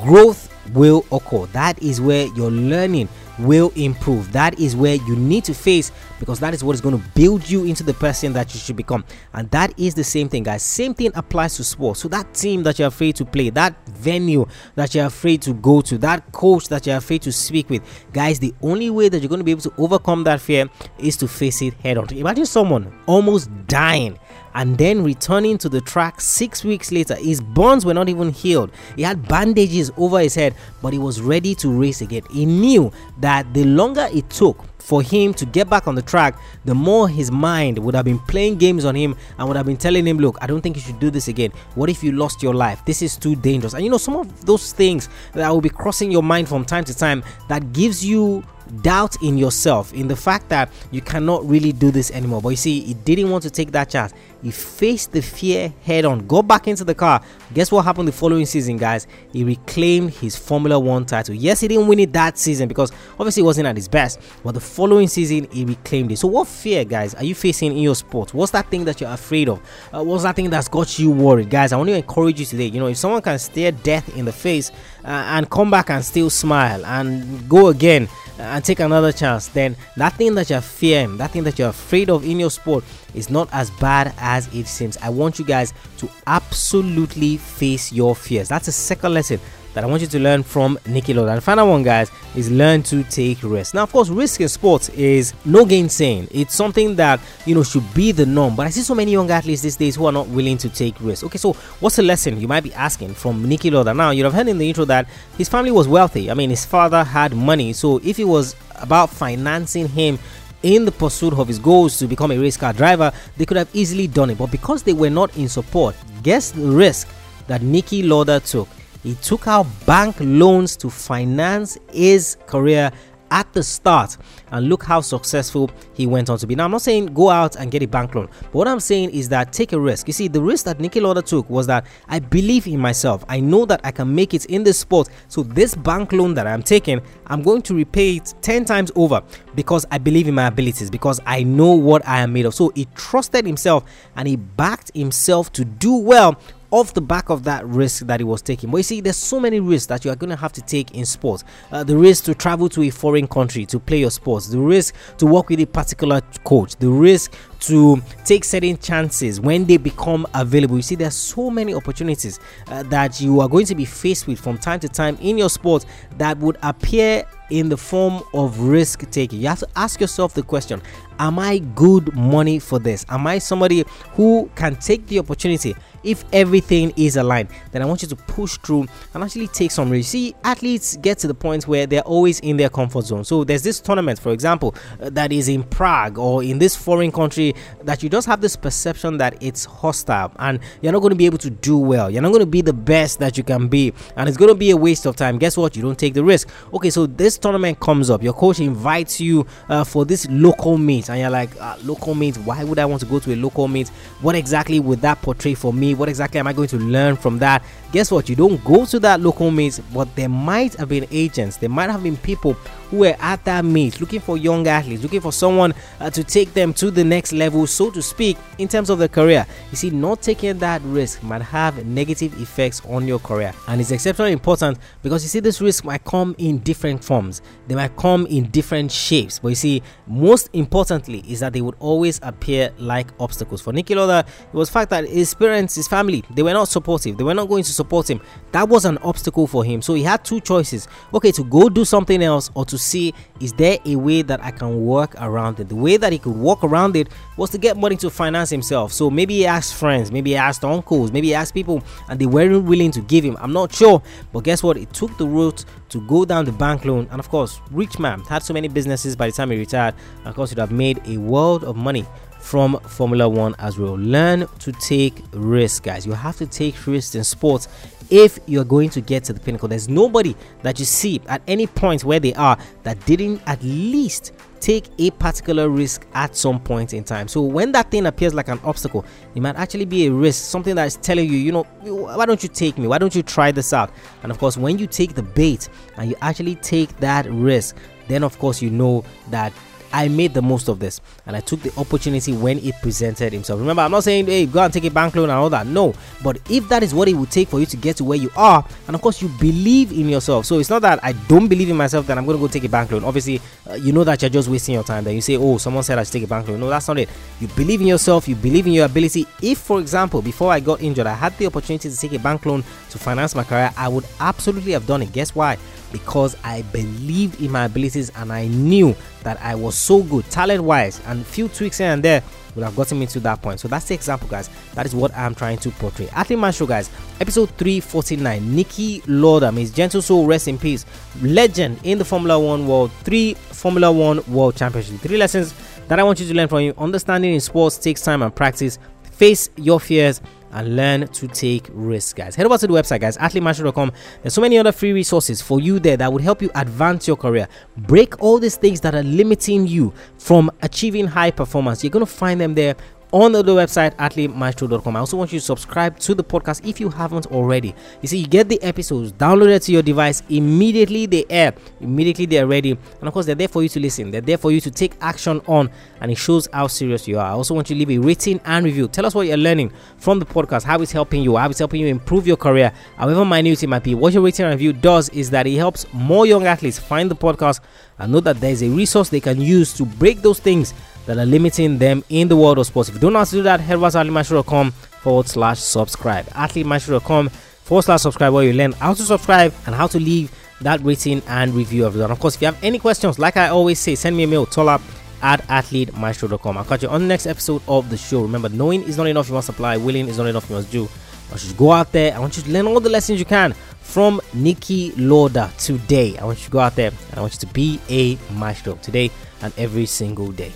growth 0.00 0.50
will 0.72 1.04
occur. 1.12 1.46
That 1.46 1.82
is 1.82 2.00
where 2.00 2.26
your 2.28 2.50
learning 2.50 3.08
will 3.38 3.72
improve. 3.74 4.32
That 4.32 4.58
is 4.60 4.76
where 4.76 4.94
you 4.94 5.16
need 5.16 5.44
to 5.44 5.54
face 5.54 5.92
because 6.20 6.40
that 6.40 6.54
is 6.54 6.62
what 6.62 6.74
is 6.74 6.80
going 6.80 6.98
to 6.98 7.08
build 7.14 7.48
you 7.48 7.64
into 7.64 7.82
the 7.82 7.94
person 7.94 8.32
that 8.34 8.54
you 8.54 8.60
should 8.60 8.76
become. 8.76 9.04
And 9.32 9.50
that 9.50 9.78
is 9.78 9.94
the 9.94 10.04
same 10.04 10.28
thing, 10.28 10.44
guys. 10.44 10.62
Same 10.62 10.94
thing 10.94 11.10
applies 11.14 11.56
to 11.56 11.64
sports. 11.64 12.00
So 12.00 12.08
that 12.08 12.32
team 12.34 12.62
that 12.62 12.78
you're 12.78 12.88
afraid 12.88 13.16
to 13.16 13.24
play, 13.24 13.50
that 13.50 13.74
venue 13.88 14.46
that 14.76 14.94
you're 14.94 15.06
afraid 15.06 15.42
to 15.42 15.54
go 15.54 15.80
to, 15.82 15.98
that 15.98 16.32
coach 16.32 16.68
that 16.68 16.86
you're 16.86 16.96
afraid 16.96 17.22
to 17.22 17.32
speak 17.32 17.68
with, 17.70 17.82
guys, 18.12 18.38
the 18.38 18.54
only 18.62 18.90
way 18.90 19.08
that 19.08 19.18
you're 19.20 19.28
going 19.28 19.40
to 19.40 19.44
be 19.44 19.50
able 19.50 19.62
to 19.62 19.72
overcome 19.78 20.24
that 20.24 20.40
fear 20.40 20.68
is 20.98 21.16
to 21.16 21.28
face 21.28 21.60
it 21.62 21.74
head 21.74 21.98
on. 21.98 22.08
Imagine 22.12 22.46
someone 22.46 22.92
almost 23.06 23.50
dying 23.66 24.18
and 24.54 24.78
then 24.78 25.02
returning 25.02 25.58
to 25.58 25.68
the 25.68 25.80
track 25.80 26.20
six 26.20 26.64
weeks 26.64 26.92
later. 26.92 27.14
His 27.16 27.40
burns 27.40 27.84
were 27.84 27.94
not 27.94 28.08
even 28.08 28.30
healed. 28.30 28.70
He 28.96 29.02
had 29.02 29.26
bandages 29.28 29.90
over 29.96 30.20
his 30.20 30.34
head, 30.34 30.54
but 30.82 30.92
he 30.92 30.98
was 30.98 31.20
ready 31.20 31.54
to 31.56 31.70
race 31.70 32.00
again. 32.00 32.22
He 32.30 32.46
knew 32.46 32.92
that 33.18 33.52
the 33.54 33.64
longer 33.64 34.08
it 34.12 34.30
took 34.30 34.73
for 34.84 35.00
him 35.00 35.32
to 35.32 35.46
get 35.46 35.70
back 35.70 35.88
on 35.88 35.94
the 35.94 36.02
track, 36.02 36.38
the 36.66 36.74
more 36.74 37.08
his 37.08 37.30
mind 37.30 37.78
would 37.78 37.94
have 37.94 38.04
been 38.04 38.18
playing 38.18 38.56
games 38.56 38.84
on 38.84 38.94
him 38.94 39.16
and 39.38 39.48
would 39.48 39.56
have 39.56 39.64
been 39.64 39.78
telling 39.78 40.06
him, 40.06 40.18
Look, 40.18 40.36
I 40.42 40.46
don't 40.46 40.60
think 40.60 40.76
you 40.76 40.82
should 40.82 41.00
do 41.00 41.08
this 41.08 41.26
again. 41.28 41.52
What 41.74 41.88
if 41.88 42.04
you 42.04 42.12
lost 42.12 42.42
your 42.42 42.52
life? 42.52 42.84
This 42.84 43.00
is 43.00 43.16
too 43.16 43.34
dangerous. 43.34 43.72
And 43.72 43.82
you 43.82 43.88
know, 43.88 43.96
some 43.96 44.14
of 44.14 44.44
those 44.44 44.72
things 44.72 45.08
that 45.32 45.48
will 45.48 45.62
be 45.62 45.70
crossing 45.70 46.12
your 46.12 46.22
mind 46.22 46.48
from 46.48 46.66
time 46.66 46.84
to 46.84 46.94
time 46.94 47.24
that 47.48 47.72
gives 47.72 48.04
you 48.04 48.44
doubt 48.82 49.20
in 49.22 49.38
yourself 49.38 49.92
in 49.92 50.08
the 50.08 50.16
fact 50.16 50.48
that 50.48 50.70
you 50.90 51.00
cannot 51.00 51.46
really 51.48 51.72
do 51.72 51.90
this 51.90 52.10
anymore. 52.10 52.40
But 52.40 52.50
you 52.50 52.56
see, 52.56 52.80
he 52.80 52.94
didn't 52.94 53.30
want 53.30 53.42
to 53.44 53.50
take 53.50 53.72
that 53.72 53.90
chance. 53.90 54.12
He 54.42 54.50
faced 54.50 55.12
the 55.12 55.22
fear 55.22 55.72
head 55.82 56.04
on, 56.04 56.26
go 56.26 56.42
back 56.42 56.68
into 56.68 56.84
the 56.84 56.94
car. 56.94 57.22
Guess 57.52 57.72
what 57.72 57.84
happened 57.84 58.08
the 58.08 58.12
following 58.12 58.46
season, 58.46 58.76
guys? 58.76 59.06
He 59.32 59.44
reclaimed 59.44 60.10
his 60.10 60.36
Formula 60.36 60.78
One 60.78 61.06
title. 61.06 61.34
Yes, 61.34 61.60
he 61.60 61.68
didn't 61.68 61.88
win 61.88 62.00
it 62.00 62.12
that 62.12 62.36
season 62.38 62.68
because 62.68 62.92
obviously 63.18 63.42
he 63.42 63.44
wasn't 63.44 63.66
at 63.66 63.76
his 63.76 63.88
best, 63.88 64.20
but 64.42 64.52
the 64.52 64.60
following 64.74 65.06
season 65.06 65.46
he 65.52 65.64
reclaimed 65.64 66.10
it. 66.10 66.18
So, 66.18 66.26
what 66.26 66.48
fear, 66.48 66.84
guys, 66.84 67.14
are 67.14 67.22
you 67.22 67.34
facing 67.34 67.72
in 67.72 67.78
your 67.78 67.94
sport? 67.94 68.34
What's 68.34 68.50
that 68.52 68.68
thing 68.70 68.84
that 68.86 69.00
you're 69.00 69.10
afraid 69.10 69.48
of? 69.48 69.60
Uh, 69.92 70.02
what's 70.02 70.24
that 70.24 70.34
thing 70.34 70.50
that's 70.50 70.66
got 70.66 70.98
you 70.98 71.12
worried, 71.12 71.48
guys? 71.48 71.72
I 71.72 71.76
want 71.76 71.90
to 71.90 71.96
encourage 71.96 72.40
you 72.40 72.46
today. 72.46 72.66
You 72.66 72.80
know, 72.80 72.88
if 72.88 72.96
someone 72.96 73.22
can 73.22 73.38
stare 73.38 73.70
death 73.70 74.16
in 74.16 74.24
the 74.24 74.32
face 74.32 74.72
uh, 75.04 75.08
and 75.08 75.48
come 75.48 75.70
back 75.70 75.90
and 75.90 76.04
still 76.04 76.28
smile 76.28 76.84
and 76.84 77.48
go 77.48 77.68
again 77.68 78.08
and 78.38 78.64
take 78.64 78.80
another 78.80 79.12
chance, 79.12 79.46
then 79.48 79.76
that 79.96 80.14
thing 80.14 80.34
that 80.34 80.50
you're 80.50 80.60
fearing, 80.60 81.18
that 81.18 81.30
thing 81.30 81.44
that 81.44 81.56
you're 81.56 81.68
afraid 81.68 82.10
of 82.10 82.24
in 82.24 82.40
your 82.40 82.50
sport 82.50 82.82
is 83.14 83.30
not 83.30 83.48
as 83.52 83.70
bad 83.70 84.12
as 84.18 84.52
it 84.52 84.66
seems. 84.66 84.96
I 84.96 85.08
want 85.08 85.38
you 85.38 85.44
guys 85.44 85.72
to 85.98 86.08
absolutely 86.26 87.36
face 87.36 87.92
your 87.92 88.16
fears. 88.16 88.48
That's 88.48 88.66
a 88.66 88.72
second 88.72 89.14
lesson 89.14 89.38
that 89.74 89.84
I 89.84 89.86
want 89.86 90.02
you 90.02 90.08
to 90.08 90.18
learn 90.18 90.42
from 90.42 90.78
Niki 90.84 91.14
Lauda. 91.14 91.32
And 91.32 91.42
final 91.42 91.68
one, 91.68 91.82
guys, 91.82 92.10
is 92.34 92.50
learn 92.50 92.82
to 92.84 93.02
take 93.04 93.38
risks. 93.42 93.74
Now, 93.74 93.82
of 93.82 93.92
course, 93.92 94.08
risk 94.08 94.40
in 94.40 94.48
sports 94.48 94.88
is 94.90 95.34
no 95.44 95.64
gainsaying. 95.64 96.28
It's 96.30 96.54
something 96.54 96.96
that 96.96 97.20
you 97.44 97.54
know 97.54 97.62
should 97.62 97.92
be 97.92 98.12
the 98.12 98.24
norm. 98.24 98.56
But 98.56 98.66
I 98.66 98.70
see 98.70 98.82
so 98.82 98.94
many 98.94 99.12
young 99.12 99.30
athletes 99.30 99.62
these 99.62 99.76
days 99.76 99.96
who 99.96 100.06
are 100.06 100.12
not 100.12 100.28
willing 100.28 100.56
to 100.58 100.68
take 100.68 100.94
risks. 101.00 101.24
Okay, 101.24 101.38
so 101.38 101.52
what's 101.80 101.96
the 101.96 102.02
lesson 102.02 102.40
you 102.40 102.48
might 102.48 102.62
be 102.62 102.72
asking 102.74 103.14
from 103.14 103.44
Niki 103.44 103.70
Lauda? 103.70 103.92
Now, 103.92 104.10
you'd 104.10 104.24
have 104.24 104.32
heard 104.32 104.48
in 104.48 104.58
the 104.58 104.68
intro 104.68 104.84
that 104.86 105.08
his 105.36 105.48
family 105.48 105.72
was 105.72 105.88
wealthy. 105.88 106.30
I 106.30 106.34
mean, 106.34 106.50
his 106.50 106.64
father 106.64 107.04
had 107.04 107.34
money. 107.34 107.72
So 107.72 108.00
if 108.04 108.18
it 108.18 108.24
was 108.24 108.56
about 108.76 109.10
financing 109.10 109.88
him 109.88 110.18
in 110.62 110.84
the 110.84 110.92
pursuit 110.92 111.34
of 111.34 111.48
his 111.48 111.58
goals 111.58 111.98
to 111.98 112.06
become 112.06 112.30
a 112.30 112.38
race 112.38 112.56
car 112.56 112.72
driver, 112.72 113.12
they 113.36 113.44
could 113.44 113.56
have 113.56 113.68
easily 113.74 114.06
done 114.06 114.30
it. 114.30 114.38
But 114.38 114.50
because 114.50 114.82
they 114.82 114.92
were 114.92 115.10
not 115.10 115.36
in 115.36 115.48
support, 115.48 115.96
guess 116.22 116.52
the 116.52 116.62
risk 116.62 117.08
that 117.48 117.60
Niki 117.60 118.08
Lauda 118.08 118.40
took 118.40 118.68
he 119.04 119.14
took 119.16 119.46
out 119.46 119.66
bank 119.86 120.16
loans 120.18 120.76
to 120.78 120.90
finance 120.90 121.78
his 121.92 122.36
career 122.46 122.90
at 123.30 123.52
the 123.52 123.62
start 123.62 124.16
and 124.52 124.68
look 124.68 124.84
how 124.84 125.00
successful 125.00 125.68
he 125.92 126.06
went 126.06 126.30
on 126.30 126.38
to 126.38 126.46
be. 126.46 126.54
Now, 126.54 126.66
I'm 126.66 126.70
not 126.70 126.82
saying 126.82 127.06
go 127.06 127.30
out 127.30 127.56
and 127.56 127.70
get 127.70 127.82
a 127.82 127.86
bank 127.86 128.14
loan, 128.14 128.28
but 128.40 128.54
what 128.54 128.68
I'm 128.68 128.80
saying 128.80 129.10
is 129.10 129.28
that 129.30 129.52
take 129.52 129.72
a 129.72 129.80
risk. 129.80 130.06
You 130.06 130.12
see, 130.12 130.28
the 130.28 130.40
risk 130.40 130.64
that 130.66 130.78
Niki 130.78 131.02
Lauda 131.02 131.20
took 131.20 131.48
was 131.50 131.66
that 131.66 131.86
I 132.08 132.20
believe 132.20 132.66
in 132.66 132.78
myself. 132.78 133.24
I 133.28 133.40
know 133.40 133.66
that 133.66 133.80
I 133.82 133.90
can 133.90 134.14
make 134.14 134.34
it 134.34 134.46
in 134.46 134.62
this 134.62 134.78
sport. 134.78 135.08
So, 135.28 135.42
this 135.42 135.74
bank 135.74 136.12
loan 136.12 136.34
that 136.34 136.46
I'm 136.46 136.62
taking, 136.62 137.00
I'm 137.26 137.42
going 137.42 137.62
to 137.62 137.74
repay 137.74 138.16
it 138.16 138.34
10 138.40 138.64
times 138.64 138.92
over 138.94 139.22
because 139.54 139.84
I 139.90 139.98
believe 139.98 140.28
in 140.28 140.34
my 140.34 140.46
abilities, 140.46 140.88
because 140.88 141.20
I 141.26 141.42
know 141.42 141.72
what 141.72 142.06
I 142.06 142.20
am 142.20 142.32
made 142.32 142.46
of. 142.46 142.54
So, 142.54 142.70
he 142.74 142.86
trusted 142.94 143.44
himself 143.46 143.84
and 144.16 144.28
he 144.28 144.36
backed 144.36 144.92
himself 144.94 145.52
to 145.54 145.64
do 145.64 145.96
well 145.96 146.38
off 146.74 146.92
the 146.92 147.00
back 147.00 147.30
of 147.30 147.44
that 147.44 147.64
risk 147.66 148.04
that 148.04 148.18
he 148.18 148.24
was 148.24 148.42
taking. 148.42 148.68
But 148.68 148.78
you 148.78 148.82
see, 148.82 149.00
there's 149.00 149.16
so 149.16 149.38
many 149.38 149.60
risks 149.60 149.86
that 149.86 150.04
you 150.04 150.10
are 150.10 150.16
going 150.16 150.30
to 150.30 150.36
have 150.36 150.52
to 150.54 150.60
take 150.60 150.90
in 150.90 151.06
sports. 151.06 151.44
Uh, 151.70 151.84
the 151.84 151.96
risk 151.96 152.24
to 152.24 152.34
travel 152.34 152.68
to 152.70 152.82
a 152.82 152.90
foreign 152.90 153.28
country 153.28 153.64
to 153.66 153.78
play 153.78 154.00
your 154.00 154.10
sports, 154.10 154.48
the 154.48 154.58
risk 154.58 154.92
to 155.18 155.26
work 155.26 155.50
with 155.50 155.60
a 155.60 155.66
particular 155.66 156.20
coach, 156.42 156.74
the 156.74 156.90
risk 156.90 157.32
to 157.60 158.02
take 158.24 158.42
certain 158.42 158.76
chances 158.76 159.40
when 159.40 159.64
they 159.66 159.76
become 159.76 160.26
available. 160.34 160.74
You 160.74 160.82
see, 160.82 160.96
there's 160.96 161.14
so 161.14 161.48
many 161.48 161.72
opportunities 161.72 162.40
uh, 162.66 162.82
that 162.84 163.20
you 163.20 163.40
are 163.40 163.48
going 163.48 163.66
to 163.66 163.76
be 163.76 163.84
faced 163.84 164.26
with 164.26 164.40
from 164.40 164.58
time 164.58 164.80
to 164.80 164.88
time 164.88 165.16
in 165.20 165.38
your 165.38 165.50
sport 165.50 165.86
that 166.18 166.36
would 166.38 166.58
appear 166.64 167.24
in 167.50 167.68
the 167.68 167.76
form 167.76 168.22
of 168.32 168.58
risk 168.58 169.08
taking. 169.10 169.40
You 169.40 169.48
have 169.48 169.60
to 169.60 169.68
ask 169.76 170.00
yourself 170.00 170.34
the 170.34 170.42
question 170.42 170.82
Am 171.18 171.38
I 171.38 171.58
good 171.58 172.14
money 172.14 172.58
for 172.58 172.78
this? 172.78 173.04
Am 173.08 173.26
I 173.26 173.38
somebody 173.38 173.84
who 174.12 174.50
can 174.54 174.76
take 174.76 175.06
the 175.06 175.18
opportunity 175.18 175.74
if 176.02 176.24
everything 176.32 176.92
is 176.96 177.16
aligned? 177.16 177.48
Then 177.72 177.82
I 177.82 177.84
want 177.84 178.02
you 178.02 178.08
to 178.08 178.16
push 178.16 178.58
through 178.58 178.86
and 179.14 179.24
actually 179.24 179.48
take 179.48 179.70
some 179.70 179.90
risk. 179.90 180.10
See, 180.10 180.34
athletes 180.44 180.96
get 180.96 181.18
to 181.18 181.26
the 181.26 181.34
point 181.34 181.68
where 181.68 181.86
they're 181.86 182.02
always 182.02 182.40
in 182.40 182.56
their 182.56 182.68
comfort 182.68 183.04
zone. 183.04 183.24
So 183.24 183.44
there's 183.44 183.62
this 183.62 183.80
tournament, 183.80 184.18
for 184.18 184.32
example, 184.32 184.74
uh, 185.00 185.10
that 185.10 185.32
is 185.32 185.48
in 185.48 185.62
Prague 185.62 186.18
or 186.18 186.42
in 186.42 186.58
this 186.58 186.76
foreign 186.76 187.12
country 187.12 187.54
that 187.82 188.02
you 188.02 188.08
just 188.08 188.26
have 188.26 188.40
this 188.40 188.56
perception 188.56 189.18
that 189.18 189.36
it's 189.40 189.64
hostile 189.64 190.32
and 190.38 190.60
you're 190.82 190.92
not 190.92 191.00
going 191.00 191.10
to 191.10 191.16
be 191.16 191.26
able 191.26 191.38
to 191.38 191.50
do 191.50 191.78
well. 191.78 192.10
You're 192.10 192.22
not 192.22 192.28
going 192.28 192.40
to 192.40 192.46
be 192.46 192.60
the 192.60 192.72
best 192.72 193.18
that 193.20 193.38
you 193.38 193.44
can 193.44 193.68
be, 193.68 193.92
and 194.16 194.28
it's 194.28 194.38
going 194.38 194.50
to 194.50 194.54
be 194.54 194.70
a 194.70 194.76
waste 194.76 195.06
of 195.06 195.16
time. 195.16 195.38
Guess 195.38 195.56
what? 195.56 195.76
You 195.76 195.82
don't 195.82 195.98
take 195.98 196.14
the 196.14 196.24
risk. 196.24 196.48
Okay, 196.72 196.90
so 196.90 197.06
this 197.06 197.38
tournament 197.38 197.80
comes 197.80 198.10
up. 198.10 198.22
Your 198.22 198.32
coach 198.32 198.60
invites 198.60 199.20
you 199.20 199.46
uh, 199.68 199.84
for 199.84 200.04
this 200.04 200.26
local 200.28 200.78
meet 200.78 201.03
meet 201.04 201.10
and 201.10 201.20
you're 201.20 201.30
like 201.30 201.50
uh, 201.60 201.76
local 201.84 202.14
meet 202.14 202.36
why 202.38 202.64
would 202.64 202.78
i 202.78 202.84
want 202.84 203.00
to 203.00 203.06
go 203.06 203.18
to 203.18 203.32
a 203.32 203.36
local 203.36 203.68
meet 203.68 203.88
what 204.20 204.34
exactly 204.34 204.80
would 204.80 205.00
that 205.00 205.20
portray 205.22 205.54
for 205.54 205.72
me? 205.72 205.94
What 205.94 206.08
exactly 206.08 206.40
am 206.40 206.46
i 206.46 206.52
going 206.52 206.68
to 206.68 206.78
learn 206.78 207.16
from 207.16 207.38
that 207.40 207.62
guess 207.94 208.10
what? 208.10 208.28
You 208.28 208.34
don't 208.34 208.62
go 208.64 208.84
to 208.86 208.98
that 208.98 209.20
local 209.20 209.52
meet 209.52 209.80
but 209.94 210.12
there 210.16 210.28
might 210.28 210.74
have 210.74 210.88
been 210.88 211.06
agents. 211.12 211.58
There 211.58 211.68
might 211.68 211.90
have 211.90 212.02
been 212.02 212.16
people 212.16 212.54
who 212.90 212.98
were 212.98 213.16
at 213.20 213.44
that 213.44 213.64
meet 213.64 214.00
looking 214.00 214.20
for 214.20 214.36
young 214.36 214.66
athletes 214.66 215.02
looking 215.02 215.20
for 215.20 215.32
someone 215.32 215.72
uh, 216.00 216.10
to 216.10 216.22
take 216.22 216.52
them 216.54 216.72
to 216.74 216.90
the 216.90 217.02
next 217.02 217.32
level 217.32 217.66
so 217.66 217.90
to 217.90 218.02
speak 218.02 218.36
in 218.58 218.68
terms 218.68 218.90
of 218.90 218.98
their 218.98 219.08
career. 219.08 219.46
You 219.70 219.76
see 219.76 219.90
not 219.90 220.22
taking 220.22 220.58
that 220.58 220.82
risk 220.82 221.22
might 221.22 221.42
have 221.42 221.86
negative 221.86 222.40
effects 222.42 222.82
on 222.86 223.06
your 223.06 223.20
career. 223.20 223.52
And 223.68 223.80
it's 223.80 223.92
exceptionally 223.92 224.32
important 224.32 224.78
because 225.02 225.22
you 225.22 225.28
see 225.28 225.40
this 225.40 225.60
risk 225.60 225.84
might 225.84 226.04
come 226.04 226.34
in 226.38 226.58
different 226.58 227.02
forms. 227.04 227.42
They 227.68 227.76
might 227.76 227.96
come 227.96 228.26
in 228.26 228.50
different 228.50 228.90
shapes. 228.90 229.38
But 229.38 229.50
you 229.50 229.54
see 229.54 229.82
most 230.08 230.50
importantly 230.52 231.24
is 231.28 231.40
that 231.40 231.52
they 231.52 231.60
would 231.60 231.76
always 231.78 232.18
appear 232.24 232.72
like 232.78 233.06
obstacles. 233.20 233.60
For 233.60 233.72
Niki 233.72 233.94
Lauda, 233.94 234.26
it 234.28 234.54
was 234.54 234.68
fact 234.68 234.90
that 234.90 235.08
his 235.08 235.32
parents, 235.32 235.76
his 235.76 235.86
family, 235.86 236.24
they 236.34 236.42
were 236.42 236.52
not 236.52 236.66
supportive. 236.66 237.16
They 237.16 237.24
were 237.24 237.34
not 237.34 237.48
going 237.48 237.62
to 237.62 237.72
support 237.72 237.83
him. 238.08 238.20
That 238.52 238.68
was 238.68 238.84
an 238.84 238.98
obstacle 238.98 239.46
for 239.46 239.64
him. 239.64 239.82
So 239.82 239.94
he 239.94 240.02
had 240.02 240.24
two 240.24 240.40
choices. 240.40 240.88
Okay, 241.12 241.32
to 241.32 241.44
go 241.44 241.68
do 241.68 241.84
something 241.84 242.22
else 242.22 242.50
or 242.54 242.64
to 242.66 242.78
see 242.78 243.14
is 243.40 243.52
there 243.52 243.78
a 243.84 243.96
way 243.96 244.22
that 244.22 244.42
I 244.42 244.50
can 244.50 244.84
work 244.84 245.14
around 245.20 245.60
it. 245.60 245.68
The 245.68 245.74
way 245.76 245.96
that 245.96 246.12
he 246.12 246.18
could 246.18 246.36
work 246.36 246.62
around 246.62 246.96
it 246.96 247.08
was 247.36 247.50
to 247.50 247.58
get 247.58 247.76
money 247.76 247.96
to 247.96 248.10
finance 248.10 248.50
himself. 248.50 248.92
So 248.92 249.10
maybe 249.10 249.34
he 249.34 249.46
asked 249.46 249.74
friends, 249.74 250.12
maybe 250.12 250.30
he 250.30 250.36
asked 250.36 250.64
uncles, 250.64 251.12
maybe 251.12 251.28
he 251.28 251.34
asked 251.34 251.54
people 251.54 251.82
and 252.08 252.20
they 252.20 252.26
weren't 252.26 252.64
willing 252.64 252.90
to 252.92 253.00
give 253.00 253.24
him. 253.24 253.36
I'm 253.40 253.52
not 253.52 253.72
sure. 253.72 254.02
But 254.32 254.44
guess 254.44 254.62
what? 254.62 254.76
It 254.76 254.92
took 254.92 255.16
the 255.18 255.26
route 255.26 255.64
to 255.90 256.00
go 256.06 256.24
down 256.24 256.44
the 256.44 256.52
bank 256.52 256.84
loan 256.84 257.08
and 257.10 257.20
of 257.20 257.28
course, 257.28 257.60
rich 257.70 257.98
man 257.98 258.20
had 258.20 258.42
so 258.42 258.54
many 258.54 258.68
businesses 258.68 259.16
by 259.16 259.26
the 259.26 259.32
time 259.32 259.50
he 259.50 259.58
retired. 259.58 259.94
Of 260.24 260.34
course, 260.34 260.50
he'd 260.50 260.58
have 260.58 260.72
made 260.72 261.00
a 261.06 261.18
world 261.18 261.64
of 261.64 261.76
money 261.76 262.06
from 262.44 262.78
Formula 262.80 263.26
One 263.26 263.54
as 263.58 263.78
well. 263.78 263.96
Learn 263.96 264.46
to 264.58 264.70
take 264.72 265.22
risks, 265.32 265.80
guys. 265.80 266.04
You 266.04 266.12
have 266.12 266.36
to 266.36 266.46
take 266.46 266.86
risks 266.86 267.14
in 267.14 267.24
sports 267.24 267.68
if 268.10 268.38
you're 268.46 268.66
going 268.66 268.90
to 268.90 269.00
get 269.00 269.24
to 269.24 269.32
the 269.32 269.40
pinnacle. 269.40 269.66
There's 269.66 269.88
nobody 269.88 270.36
that 270.62 270.78
you 270.78 270.84
see 270.84 271.22
at 271.26 271.40
any 271.48 271.66
point 271.66 272.04
where 272.04 272.20
they 272.20 272.34
are 272.34 272.58
that 272.82 273.04
didn't 273.06 273.40
at 273.46 273.62
least 273.62 274.32
take 274.60 274.84
a 274.98 275.10
particular 275.12 275.70
risk 275.70 276.06
at 276.12 276.36
some 276.36 276.60
point 276.60 276.92
in 276.92 277.02
time. 277.02 277.28
So 277.28 277.40
when 277.40 277.72
that 277.72 277.90
thing 277.90 278.04
appears 278.04 278.34
like 278.34 278.48
an 278.48 278.60
obstacle, 278.62 279.06
it 279.34 279.40
might 279.40 279.56
actually 279.56 279.86
be 279.86 280.06
a 280.06 280.12
risk, 280.12 280.44
something 280.44 280.74
that 280.76 280.86
is 280.86 280.96
telling 280.96 281.30
you, 281.30 281.38
you 281.38 281.50
know, 281.50 281.62
why 281.80 282.26
don't 282.26 282.42
you 282.42 282.50
take 282.50 282.76
me? 282.76 282.86
Why 282.86 282.98
don't 282.98 283.14
you 283.14 283.22
try 283.22 283.52
this 283.52 283.72
out? 283.72 283.90
And 284.22 284.30
of 284.30 284.38
course, 284.38 284.58
when 284.58 284.78
you 284.78 284.86
take 284.86 285.14
the 285.14 285.22
bait 285.22 285.70
and 285.96 286.10
you 286.10 286.16
actually 286.20 286.56
take 286.56 286.94
that 286.98 287.24
risk, 287.30 287.74
then 288.06 288.22
of 288.22 288.38
course 288.38 288.60
you 288.60 288.68
know 288.68 289.02
that 289.30 289.50
I 289.94 290.08
made 290.08 290.34
the 290.34 290.42
most 290.42 290.66
of 290.68 290.80
this 290.80 291.00
and 291.24 291.36
I 291.36 291.40
took 291.40 291.60
the 291.62 291.72
opportunity 291.78 292.32
when 292.32 292.58
it 292.58 292.74
presented 292.82 293.32
himself. 293.32 293.60
Remember, 293.60 293.82
I'm 293.82 293.92
not 293.92 294.02
saying, 294.02 294.26
hey, 294.26 294.44
go 294.44 294.60
and 294.60 294.72
take 294.72 294.84
a 294.84 294.90
bank 294.90 295.14
loan 295.14 295.30
and 295.30 295.38
all 295.38 295.48
that. 295.50 295.68
No, 295.68 295.94
but 296.24 296.40
if 296.50 296.68
that 296.68 296.82
is 296.82 296.92
what 296.92 297.06
it 297.06 297.14
would 297.14 297.30
take 297.30 297.46
for 297.46 297.60
you 297.60 297.66
to 297.66 297.76
get 297.76 297.96
to 297.98 298.04
where 298.04 298.18
you 298.18 298.28
are, 298.36 298.66
and 298.88 298.96
of 298.96 299.00
course, 299.00 299.22
you 299.22 299.28
believe 299.38 299.92
in 299.92 300.08
yourself. 300.08 300.46
So 300.46 300.58
it's 300.58 300.68
not 300.68 300.82
that 300.82 300.98
I 301.04 301.12
don't 301.12 301.46
believe 301.46 301.70
in 301.70 301.76
myself 301.76 302.08
that 302.08 302.18
I'm 302.18 302.26
going 302.26 302.36
to 302.36 302.40
go 302.40 302.48
take 302.48 302.64
a 302.64 302.68
bank 302.68 302.90
loan. 302.90 303.04
Obviously, 303.04 303.40
uh, 303.70 303.74
you 303.74 303.92
know 303.92 304.02
that 304.02 304.20
you're 304.20 304.30
just 304.30 304.48
wasting 304.48 304.74
your 304.74 304.82
time. 304.82 305.04
Then 305.04 305.14
you 305.14 305.20
say, 305.20 305.36
oh, 305.36 305.58
someone 305.58 305.84
said 305.84 305.96
I 305.96 306.02
should 306.02 306.14
take 306.14 306.24
a 306.24 306.26
bank 306.26 306.48
loan. 306.48 306.58
No, 306.58 306.68
that's 306.68 306.88
not 306.88 306.98
it. 306.98 307.08
You 307.40 307.46
believe 307.48 307.80
in 307.80 307.86
yourself, 307.86 308.26
you 308.26 308.34
believe 308.34 308.66
in 308.66 308.72
your 308.72 308.86
ability. 308.86 309.28
If, 309.40 309.58
for 309.58 309.78
example, 309.78 310.22
before 310.22 310.50
I 310.50 310.58
got 310.58 310.82
injured, 310.82 311.06
I 311.06 311.14
had 311.14 311.38
the 311.38 311.46
opportunity 311.46 311.88
to 311.88 311.96
take 311.96 312.14
a 312.14 312.18
bank 312.18 312.44
loan 312.46 312.64
to 312.90 312.98
finance 312.98 313.36
my 313.36 313.44
career, 313.44 313.70
I 313.76 313.86
would 313.86 314.06
absolutely 314.18 314.72
have 314.72 314.86
done 314.86 315.02
it. 315.02 315.12
Guess 315.12 315.36
why? 315.36 315.56
Because 315.94 316.36
I 316.42 316.62
believed 316.72 317.40
in 317.40 317.52
my 317.52 317.66
abilities 317.66 318.10
and 318.16 318.32
I 318.32 318.48
knew 318.48 318.96
that 319.22 319.40
I 319.40 319.54
was 319.54 319.76
so 319.76 320.02
good 320.02 320.28
talent 320.28 320.64
wise 320.64 321.00
and 321.06 321.20
a 321.20 321.24
few 321.24 321.46
tweaks 321.46 321.78
here 321.78 321.86
and 321.86 322.02
there 322.02 322.20
would 322.56 322.64
have 322.64 322.74
gotten 322.74 322.98
me 322.98 323.06
to 323.06 323.20
that 323.20 323.40
point. 323.42 323.60
So 323.60 323.68
that's 323.68 323.86
the 323.86 323.94
example, 323.94 324.26
guys. 324.26 324.50
That 324.74 324.86
is 324.86 324.94
what 324.94 325.16
I'm 325.16 325.36
trying 325.36 325.58
to 325.58 325.70
portray. 325.70 326.08
Athlete 326.08 326.40
Maestro, 326.40 326.66
guys, 326.66 326.90
episode 327.20 327.48
349. 327.50 328.42
Niki 328.42 329.04
Lauda, 329.06 329.52
his 329.52 329.70
gentle 329.70 330.02
soul, 330.02 330.26
rest 330.26 330.48
in 330.48 330.58
peace. 330.58 330.84
Legend 331.22 331.78
in 331.84 331.96
the 331.96 332.04
Formula 332.04 332.40
One 332.40 332.66
world, 332.66 332.90
three 333.04 333.34
Formula 333.34 333.92
One 333.92 334.20
World 334.26 334.56
Championship. 334.56 334.98
Three 334.98 335.16
lessons 335.16 335.54
that 335.86 336.00
I 336.00 336.02
want 336.02 336.18
you 336.18 336.26
to 336.26 336.34
learn 336.34 336.48
from 336.48 336.62
you. 336.62 336.74
Understanding 336.76 337.34
in 337.34 337.40
sports 337.40 337.78
takes 337.78 338.02
time 338.02 338.20
and 338.22 338.34
practice. 338.34 338.80
Face 339.12 339.48
your 339.54 339.78
fears 339.78 340.20
and 340.54 340.76
learn 340.76 341.08
to 341.08 341.28
take 341.28 341.68
risks, 341.72 342.12
guys. 342.12 342.34
Head 342.34 342.46
over 342.46 342.56
to 342.56 342.66
the 342.66 342.72
website, 342.72 343.00
guys, 343.00 343.18
athletemaestro.com. 343.18 343.92
There's 344.22 344.32
so 344.32 344.40
many 344.40 344.56
other 344.56 344.72
free 344.72 344.92
resources 344.92 345.42
for 345.42 345.60
you 345.60 345.78
there 345.78 345.96
that 345.96 346.12
would 346.12 346.22
help 346.22 346.40
you 346.40 346.50
advance 346.54 347.06
your 347.06 347.16
career. 347.16 347.48
Break 347.76 348.22
all 348.22 348.38
these 348.38 348.56
things 348.56 348.80
that 348.82 348.94
are 348.94 349.02
limiting 349.02 349.66
you 349.66 349.92
from 350.16 350.50
achieving 350.62 351.06
high 351.06 351.30
performance. 351.30 351.82
You're 351.82 351.90
going 351.90 352.06
to 352.06 352.10
find 352.10 352.40
them 352.40 352.54
there 352.54 352.76
on 353.14 353.30
the 353.30 353.44
website 353.44 353.94
athletemaestro.com. 353.94 354.96
I 354.96 354.98
also 354.98 355.16
want 355.16 355.32
you 355.32 355.38
to 355.38 355.44
subscribe 355.44 356.00
to 356.00 356.16
the 356.16 356.24
podcast 356.24 356.68
if 356.68 356.80
you 356.80 356.88
haven't 356.88 357.26
already. 357.26 357.72
You 358.02 358.08
see, 358.08 358.18
you 358.18 358.26
get 358.26 358.48
the 358.48 358.60
episodes 358.60 359.12
downloaded 359.12 359.64
to 359.66 359.72
your 359.72 359.82
device 359.82 360.24
immediately 360.28 361.06
they 361.06 361.24
air, 361.30 361.54
immediately 361.80 362.26
they're 362.26 362.48
ready, 362.48 362.72
and 362.72 363.06
of 363.06 363.14
course 363.14 363.26
they're 363.26 363.36
there 363.36 363.46
for 363.46 363.62
you 363.62 363.68
to 363.68 363.78
listen. 363.78 364.10
They're 364.10 364.20
there 364.20 364.36
for 364.36 364.50
you 364.50 364.60
to 364.62 364.68
take 364.68 364.94
action 365.00 365.40
on, 365.46 365.70
and 366.00 366.10
it 366.10 366.16
shows 366.16 366.48
how 366.52 366.66
serious 366.66 367.06
you 367.06 367.20
are. 367.20 367.26
I 367.26 367.30
also 367.30 367.54
want 367.54 367.70
you 367.70 367.76
to 367.76 367.86
leave 367.86 368.02
a 368.02 368.04
rating 368.04 368.40
and 368.46 368.64
review. 368.64 368.88
Tell 368.88 369.06
us 369.06 369.14
what 369.14 369.28
you're 369.28 369.36
learning 369.36 369.70
from 369.96 370.18
the 370.18 370.26
podcast, 370.26 370.64
how 370.64 370.80
it's 370.82 370.90
helping 370.90 371.22
you, 371.22 371.36
how 371.36 371.48
it's 371.48 371.60
helping 371.60 371.82
you 371.82 371.86
improve 371.86 372.26
your 372.26 372.36
career, 372.36 372.72
however 372.96 373.24
minute 373.24 373.62
it 373.62 373.68
might 373.68 373.84
be. 373.84 373.94
What 373.94 374.12
your 374.12 374.24
rating 374.24 374.46
and 374.46 374.54
review 374.54 374.72
does 374.72 375.08
is 375.10 375.30
that 375.30 375.46
it 375.46 375.56
helps 375.56 375.86
more 375.92 376.26
young 376.26 376.48
athletes 376.48 376.80
find 376.80 377.08
the 377.08 377.14
podcast 377.14 377.60
and 378.00 378.10
know 378.10 378.18
that 378.18 378.40
there's 378.40 378.64
a 378.64 378.68
resource 378.68 379.08
they 379.08 379.20
can 379.20 379.40
use 379.40 379.72
to 379.74 379.86
break 379.86 380.20
those 380.20 380.40
things 380.40 380.74
that 381.06 381.18
are 381.18 381.26
limiting 381.26 381.78
them 381.78 382.04
in 382.08 382.28
the 382.28 382.36
world 382.36 382.58
of 382.58 382.66
sports. 382.66 382.88
If 382.88 383.02
you 383.02 383.10
how 383.10 383.24
to 383.24 383.30
do 383.30 383.42
that, 383.42 383.60
head 383.60 383.76
over 383.76 383.90
to 383.90 383.98
athletemaestro.com 383.98 384.72
forward 384.72 385.28
slash 385.28 385.58
subscribe. 385.58 386.26
athletemaestro.com 386.26 387.28
forward 387.28 387.82
slash 387.82 388.00
subscribe 388.00 388.32
where 388.32 388.44
you 388.44 388.52
learn 388.52 388.72
how 388.72 388.94
to 388.94 389.02
subscribe 389.02 389.52
and 389.66 389.74
how 389.74 389.86
to 389.86 389.98
leave 390.00 390.32
that 390.60 390.80
rating 390.82 391.22
and 391.28 391.54
review 391.54 391.84
of 391.86 391.96
it. 391.96 392.02
And 392.02 392.12
of 392.12 392.20
course, 392.20 392.36
if 392.36 392.42
you 392.42 392.46
have 392.46 392.62
any 392.62 392.78
questions, 392.78 393.18
like 393.18 393.36
I 393.36 393.48
always 393.48 393.78
say, 393.78 393.94
send 393.94 394.16
me 394.16 394.24
a 394.24 394.26
mail, 394.26 394.48
up 394.68 394.80
at 395.22 395.40
athletemaestro.com. 395.48 396.58
I'll 396.58 396.64
catch 396.64 396.82
you 396.82 396.88
on 396.88 397.02
the 397.02 397.06
next 397.06 397.26
episode 397.26 397.62
of 397.66 397.88
the 397.90 397.96
show. 397.96 398.22
Remember, 398.22 398.48
knowing 398.48 398.82
is 398.82 398.96
not 398.96 399.06
enough, 399.06 399.28
you 399.28 399.34
must 399.34 399.48
apply. 399.48 399.78
Willing 399.78 400.08
is 400.08 400.18
not 400.18 400.26
enough, 400.26 400.48
you 400.50 400.56
must 400.56 400.70
do. 400.70 400.88
I 401.32 401.36
should 401.36 401.56
go 401.56 401.72
out 401.72 401.90
there. 401.92 402.14
I 402.14 402.18
want 402.18 402.36
you 402.36 402.42
to 402.42 402.50
learn 402.50 402.66
all 402.66 402.78
the 402.80 402.90
lessons 402.90 403.18
you 403.18 403.24
can 403.24 403.54
from 403.80 404.20
Niki 404.34 404.92
Lauda 404.96 405.50
today. 405.58 406.16
I 406.18 406.24
want 406.24 406.38
you 406.38 406.44
to 406.44 406.50
go 406.50 406.60
out 406.60 406.76
there 406.76 406.90
and 406.90 407.18
I 407.18 407.20
want 407.20 407.32
you 407.34 407.40
to 407.40 407.46
be 407.46 407.80
a 407.88 408.18
maestro 408.34 408.74
today 408.76 409.10
and 409.40 409.52
every 409.58 409.86
single 409.86 410.30
day. 410.30 410.52